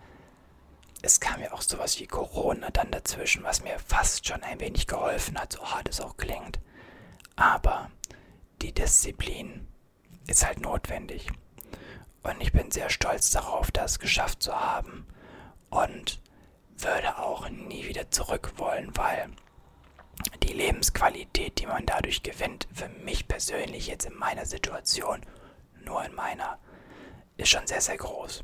es 1.00 1.20
kam 1.20 1.40
ja 1.40 1.52
auch 1.52 1.62
sowas 1.62 1.98
wie 2.00 2.06
Corona 2.06 2.70
dann 2.70 2.90
dazwischen, 2.90 3.44
was 3.44 3.62
mir 3.62 3.78
fast 3.78 4.26
schon 4.26 4.42
ein 4.42 4.61
wenig 4.61 4.87
geholfen 4.87 5.38
hat, 5.38 5.52
so 5.52 5.64
hart 5.70 5.88
es 5.88 6.00
auch 6.00 6.16
klingt. 6.16 6.58
Aber 7.37 7.90
die 8.62 8.72
Disziplin 8.72 9.66
ist 10.26 10.46
halt 10.46 10.60
notwendig. 10.60 11.28
Und 12.22 12.40
ich 12.40 12.52
bin 12.52 12.70
sehr 12.70 12.90
stolz 12.90 13.30
darauf, 13.30 13.70
das 13.70 13.98
geschafft 13.98 14.42
zu 14.42 14.58
haben. 14.58 15.06
Und 15.70 16.20
würde 16.76 17.18
auch 17.18 17.48
nie 17.48 17.86
wieder 17.86 18.10
zurück 18.10 18.52
wollen, 18.56 18.96
weil 18.96 19.30
die 20.42 20.52
Lebensqualität, 20.52 21.58
die 21.58 21.66
man 21.66 21.86
dadurch 21.86 22.22
gewinnt, 22.22 22.68
für 22.72 22.88
mich 22.88 23.28
persönlich 23.28 23.86
jetzt 23.86 24.06
in 24.06 24.14
meiner 24.14 24.46
Situation, 24.46 25.20
nur 25.84 26.04
in 26.04 26.14
meiner, 26.14 26.58
ist 27.36 27.50
schon 27.50 27.66
sehr, 27.66 27.80
sehr 27.80 27.96
groß. 27.96 28.42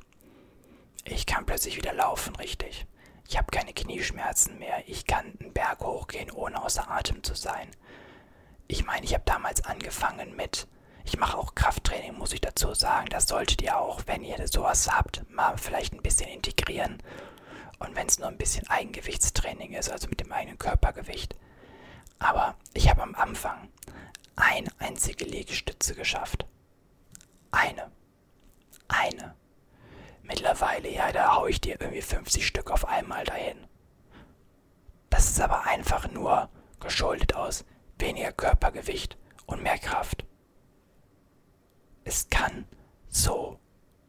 Ich 1.05 1.27
kann 1.27 1.47
plötzlich 1.47 1.77
wieder 1.77 1.93
laufen, 1.93 2.35
richtig. 2.37 2.87
Ich 3.29 3.39
habe 3.39 3.51
keine 3.51 3.73
Knieschmerzen 3.73 4.59
mehr. 4.59 4.83
Ich 4.87 5.07
kann 5.07 5.33
einen 5.41 5.53
Berg 5.53 5.81
hochgehen, 5.81 6.31
ohne 6.31 6.63
außer 6.63 6.91
Atem 6.91 7.23
zu 7.23 7.35
sein. 7.35 7.69
Ich 8.67 8.85
meine, 8.85 9.05
ich 9.05 9.15
habe 9.15 9.25
damals 9.27 9.65
angefangen 9.65 10.37
mit, 10.37 10.67
ich 11.05 11.19
mache 11.19 11.37
auch 11.37 11.55
Krafttraining, 11.55 12.17
muss 12.17 12.33
ich 12.33 12.41
dazu 12.41 12.73
sagen. 12.75 13.09
Das 13.11 13.27
solltet 13.27 13.61
ihr 13.63 13.79
auch, 13.79 14.03
wenn 14.07 14.25
ihr 14.25 14.47
sowas 14.49 14.91
habt, 14.91 15.29
mal 15.31 15.57
vielleicht 15.59 15.93
ein 15.93 16.03
bisschen 16.03 16.29
integrieren. 16.29 17.03
Und 17.79 17.95
wenn 17.95 18.07
es 18.07 18.19
nur 18.19 18.29
ein 18.29 18.39
bisschen 18.39 18.67
Eigengewichtstraining 18.69 19.75
ist, 19.75 19.91
also 19.91 20.09
mit 20.09 20.21
dem 20.21 20.33
eigenen 20.33 20.59
Körpergewicht. 20.59 21.37
Aber 22.19 22.57
ich 22.73 22.89
habe 22.89 23.03
am 23.03 23.15
Anfang 23.15 23.69
eine 24.37 24.69
einzige 24.79 25.27
Liegestütze 25.27 25.95
geschafft. 25.95 26.47
Eine. 27.51 27.91
Eine. 28.89 29.35
Mittlerweile, 30.23 30.91
ja, 30.91 31.13
da 31.13 31.37
haue 31.37 31.51
ich 31.51 31.61
dir 31.61 31.79
irgendwie 31.79 32.01
50 32.01 32.47
Stück 32.47 32.71
auf 32.71 32.89
einmal 32.89 33.25
dahin. 33.25 33.67
Das 35.11 35.29
ist 35.29 35.41
aber 35.41 35.65
einfach 35.67 36.11
nur 36.11 36.49
geschuldet 36.81 37.35
aus 37.35 37.65
weniger 37.99 38.33
Körpergewicht 38.33 39.17
und 39.47 39.63
mehr 39.63 39.79
Kraft. 39.79 40.25
Es 42.05 42.29
kann 42.29 42.67
so 43.09 43.59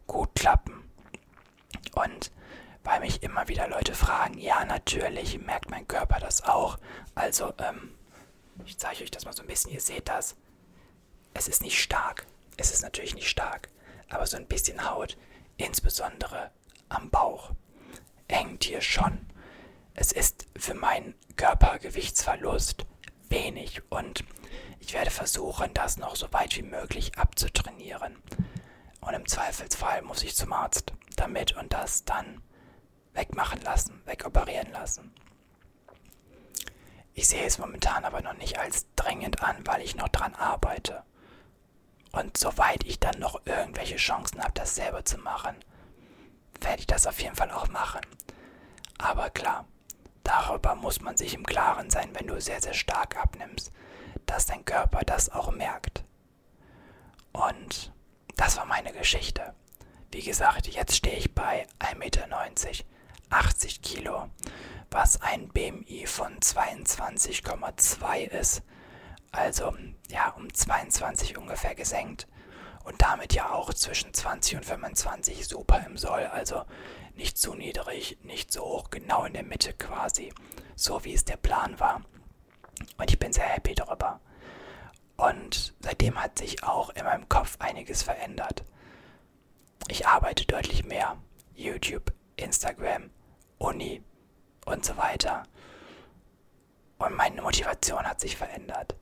gut 0.07 0.35
klappen. 0.35 0.89
Und 1.93 2.31
weil 2.83 2.99
mich 2.99 3.23
immer 3.23 3.47
wieder 3.47 3.67
Leute 3.67 3.95
fragen, 3.95 4.37
ja, 4.37 4.63
natürlich 4.65 5.39
merkt 5.39 5.69
mein 5.69 5.87
Körper 5.87 6.19
das 6.19 6.43
auch. 6.43 6.77
Also, 7.15 7.53
ähm, 7.57 7.95
ich 8.65 8.77
zeige 8.77 9.03
euch 9.03 9.11
das 9.11 9.25
mal 9.25 9.33
so 9.33 9.41
ein 9.41 9.47
bisschen, 9.47 9.71
ihr 9.71 9.81
seht 9.81 10.07
das. 10.09 10.35
Es 11.33 11.47
ist 11.47 11.61
nicht 11.61 11.81
stark. 11.81 12.25
Es 12.57 12.71
ist 12.71 12.83
natürlich 12.83 13.15
nicht 13.15 13.29
stark. 13.29 13.69
Aber 14.09 14.27
so 14.27 14.37
ein 14.37 14.47
bisschen 14.47 14.89
Haut 14.89 15.17
insbesondere 15.57 16.51
am 16.89 17.09
Bauch, 17.09 17.51
hängt 18.29 18.63
hier 18.63 18.81
schon. 18.81 19.29
Es 19.93 20.11
ist 20.11 20.47
für 20.57 20.73
meinen 20.73 21.15
Körpergewichtsverlust 21.35 22.85
wenig 23.35 23.81
und 23.89 24.23
ich 24.79 24.93
werde 24.93 25.11
versuchen, 25.11 25.73
das 25.73 25.97
noch 25.97 26.15
so 26.15 26.31
weit 26.31 26.55
wie 26.55 26.61
möglich 26.61 27.17
abzutrainieren. 27.17 28.15
Und 29.01 29.13
im 29.13 29.27
Zweifelsfall 29.27 30.01
muss 30.03 30.23
ich 30.23 30.35
zum 30.35 30.53
Arzt 30.53 30.93
damit 31.17 31.51
und 31.57 31.73
das 31.73 32.05
dann 32.05 32.41
wegmachen 33.13 33.61
lassen, 33.61 34.01
wegoperieren 34.05 34.71
lassen. 34.71 35.13
Ich 37.13 37.27
sehe 37.27 37.45
es 37.45 37.57
momentan 37.57 38.05
aber 38.05 38.21
noch 38.21 38.33
nicht 38.33 38.57
als 38.57 38.87
dringend 38.95 39.43
an, 39.43 39.67
weil 39.67 39.81
ich 39.81 39.95
noch 39.95 40.09
dran 40.09 40.33
arbeite. 40.35 41.03
Und 42.11 42.37
soweit 42.37 42.85
ich 42.85 42.99
dann 42.99 43.19
noch 43.19 43.45
irgendwelche 43.45 43.97
Chancen 43.97 44.41
habe, 44.41 44.53
das 44.53 44.75
selber 44.75 45.03
zu 45.03 45.17
machen, 45.17 45.55
werde 46.61 46.79
ich 46.79 46.87
das 46.87 47.05
auf 47.05 47.19
jeden 47.21 47.35
Fall 47.35 47.51
auch 47.51 47.67
machen. 47.67 48.01
Aber 48.97 49.29
klar, 49.29 49.65
darüber 50.27 50.75
muss 50.75 51.01
man 51.01 51.17
sich 51.17 51.33
im 51.33 51.45
Klaren 51.45 51.89
sein, 51.89 52.09
wenn 52.13 52.27
du 52.27 52.39
sehr, 52.39 52.61
sehr 52.61 52.73
stark 52.73 53.17
abnimmst, 53.17 53.71
dass 54.25 54.45
dein 54.45 54.65
Körper 54.65 55.01
das 55.05 55.29
auch 55.29 55.51
merkt. 55.51 56.03
Und 57.31 57.93
das 58.35 58.57
war 58.57 58.65
meine 58.65 58.91
Geschichte. 58.91 59.53
Wie 60.11 60.21
gesagt, 60.21 60.67
jetzt 60.67 60.95
stehe 60.95 61.17
ich 61.17 61.33
bei 61.33 61.67
1,90 61.79 61.97
Meter, 61.97 62.27
80 63.29 63.81
Kilo, 63.81 64.29
was 64.91 65.21
ein 65.21 65.49
BMI 65.49 66.05
von 66.07 66.39
22,2 66.39 68.27
ist 68.29 68.61
also 69.35 69.73
ja 70.09 70.29
um 70.29 70.51
22 70.51 71.37
ungefähr 71.37 71.75
gesenkt 71.75 72.27
und 72.83 73.01
damit 73.01 73.33
ja 73.33 73.51
auch 73.51 73.73
zwischen 73.73 74.13
20 74.13 74.57
und 74.57 74.65
25 74.65 75.47
super 75.47 75.83
im 75.85 75.97
Soll, 75.97 76.23
also 76.25 76.63
nicht 77.15 77.37
zu 77.37 77.53
niedrig, 77.53 78.17
nicht 78.23 78.51
so 78.51 78.63
hoch, 78.63 78.89
genau 78.89 79.25
in 79.25 79.33
der 79.33 79.43
Mitte 79.43 79.73
quasi, 79.73 80.33
so 80.75 81.03
wie 81.03 81.13
es 81.13 81.25
der 81.25 81.37
Plan 81.37 81.79
war. 81.79 82.01
Und 82.97 83.09
ich 83.09 83.19
bin 83.19 83.33
sehr 83.33 83.45
happy 83.45 83.75
darüber. 83.75 84.19
Und 85.17 85.73
seitdem 85.79 86.21
hat 86.21 86.37
sich 86.37 86.63
auch 86.63 86.89
in 86.89 87.05
meinem 87.05 87.29
Kopf 87.29 87.55
einiges 87.59 88.03
verändert. 88.03 88.63
Ich 89.87 90.07
arbeite 90.07 90.45
deutlich 90.45 90.83
mehr. 90.83 91.17
YouTube, 91.53 92.11
Instagram, 92.35 93.09
Uni 93.57 94.03
und 94.65 94.83
so 94.83 94.97
weiter. 94.97 95.43
Und 96.97 97.15
meine 97.15 97.41
Motivation 97.41 98.05
hat 98.05 98.19
sich 98.19 98.35
verändert. 98.35 98.95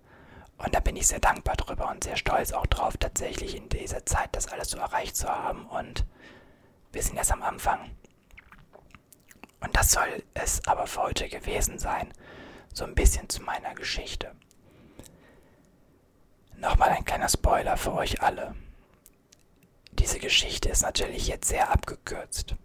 Und 0.57 0.75
da 0.75 0.79
bin 0.79 0.95
ich 0.95 1.07
sehr 1.07 1.19
dankbar 1.19 1.55
drüber 1.55 1.89
und 1.89 2.03
sehr 2.03 2.15
stolz 2.15 2.51
auch 2.51 2.67
drauf, 2.67 2.95
tatsächlich 2.97 3.55
in 3.55 3.69
dieser 3.69 4.05
Zeit 4.05 4.29
das 4.33 4.47
alles 4.47 4.69
so 4.69 4.77
erreicht 4.77 5.15
zu 5.15 5.27
haben. 5.27 5.65
Und 5.65 6.05
wir 6.91 7.01
sind 7.01 7.17
erst 7.17 7.31
am 7.31 7.41
Anfang. 7.41 7.89
Und 9.63 9.75
das 9.75 9.91
soll 9.91 10.23
es 10.33 10.65
aber 10.67 10.87
für 10.87 11.03
heute 11.03 11.29
gewesen 11.29 11.79
sein. 11.79 12.13
So 12.73 12.85
ein 12.85 12.95
bisschen 12.95 13.29
zu 13.29 13.41
meiner 13.41 13.73
Geschichte. 13.75 14.35
Nochmal 16.57 16.89
ein 16.89 17.05
kleiner 17.05 17.29
Spoiler 17.29 17.77
für 17.77 17.93
euch 17.93 18.21
alle. 18.21 18.55
Diese 19.93 20.19
Geschichte 20.19 20.69
ist 20.69 20.81
natürlich 20.81 21.27
jetzt 21.27 21.47
sehr 21.47 21.71
abgekürzt. 21.71 22.55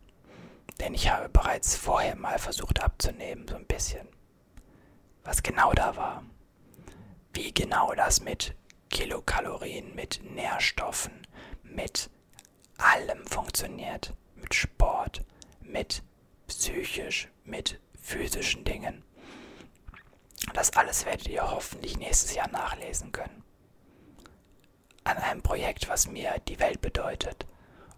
Denn 0.81 0.95
ich 0.95 1.11
habe 1.11 1.29
bereits 1.29 1.77
vorher 1.77 2.17
mal 2.17 2.39
versucht 2.39 2.83
abzunehmen, 2.83 3.47
so 3.49 3.57
ein 3.57 3.67
bisschen. 3.67 4.09
Was 5.25 5.43
genau 5.43 5.73
da 5.73 5.97
war 5.97 6.23
wie 7.39 7.53
genau 7.55 7.95
das 7.95 8.21
mit 8.21 8.57
Kilokalorien, 8.91 9.95
mit 9.95 10.21
Nährstoffen, 10.25 11.13
mit 11.63 12.11
allem 12.79 13.25
funktioniert. 13.27 14.13
Mit 14.35 14.55
Sport, 14.55 15.25
mit 15.61 16.03
psychisch, 16.49 17.29
mit 17.45 17.81
physischen 18.01 18.65
Dingen. 18.65 19.05
Das 20.55 20.73
alles 20.73 21.05
werdet 21.05 21.29
ihr 21.29 21.51
hoffentlich 21.51 21.97
nächstes 21.99 22.35
Jahr 22.35 22.49
nachlesen 22.49 23.13
können. 23.13 23.45
An 25.05 25.19
einem 25.19 25.43
Projekt, 25.43 25.89
was 25.89 26.09
mir 26.09 26.39
die 26.49 26.59
Welt 26.59 26.81
bedeutet 26.81 27.47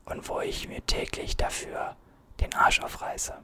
und 0.04 0.28
wo 0.28 0.40
ich 0.40 0.68
mir 0.68 0.84
täglich 0.84 1.36
dafür 1.36 1.96
den 2.40 2.54
Arsch 2.54 2.80
aufreiße. 2.80 3.34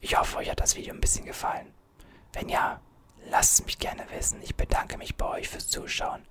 Ich 0.00 0.18
hoffe, 0.18 0.38
euch 0.38 0.50
hat 0.50 0.60
das 0.60 0.76
Video 0.76 0.92
ein 0.94 1.00
bisschen 1.00 1.24
gefallen. 1.24 1.72
Wenn 2.32 2.48
ja, 2.48 2.80
lasst 3.30 3.54
es 3.54 3.64
mich 3.64 3.78
gerne 3.78 4.04
wissen. 4.10 4.42
Ich 4.42 4.54
bedanke 4.54 4.98
mich 4.98 5.16
bei 5.16 5.26
euch 5.26 5.48
fürs 5.48 5.68
Zuschauen. 5.68 6.24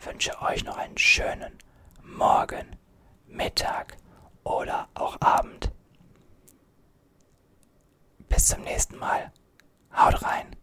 Wünsche 0.00 0.40
euch 0.42 0.64
noch 0.64 0.76
einen 0.76 0.98
schönen 0.98 1.58
Morgen, 2.02 2.76
Mittag 3.26 3.96
oder 4.42 4.88
auch 4.94 5.20
Abend. 5.20 5.70
Bis 8.34 8.46
zum 8.46 8.62
nächsten 8.62 8.96
Mal. 8.96 9.30
Haut 9.96 10.20
rein. 10.22 10.56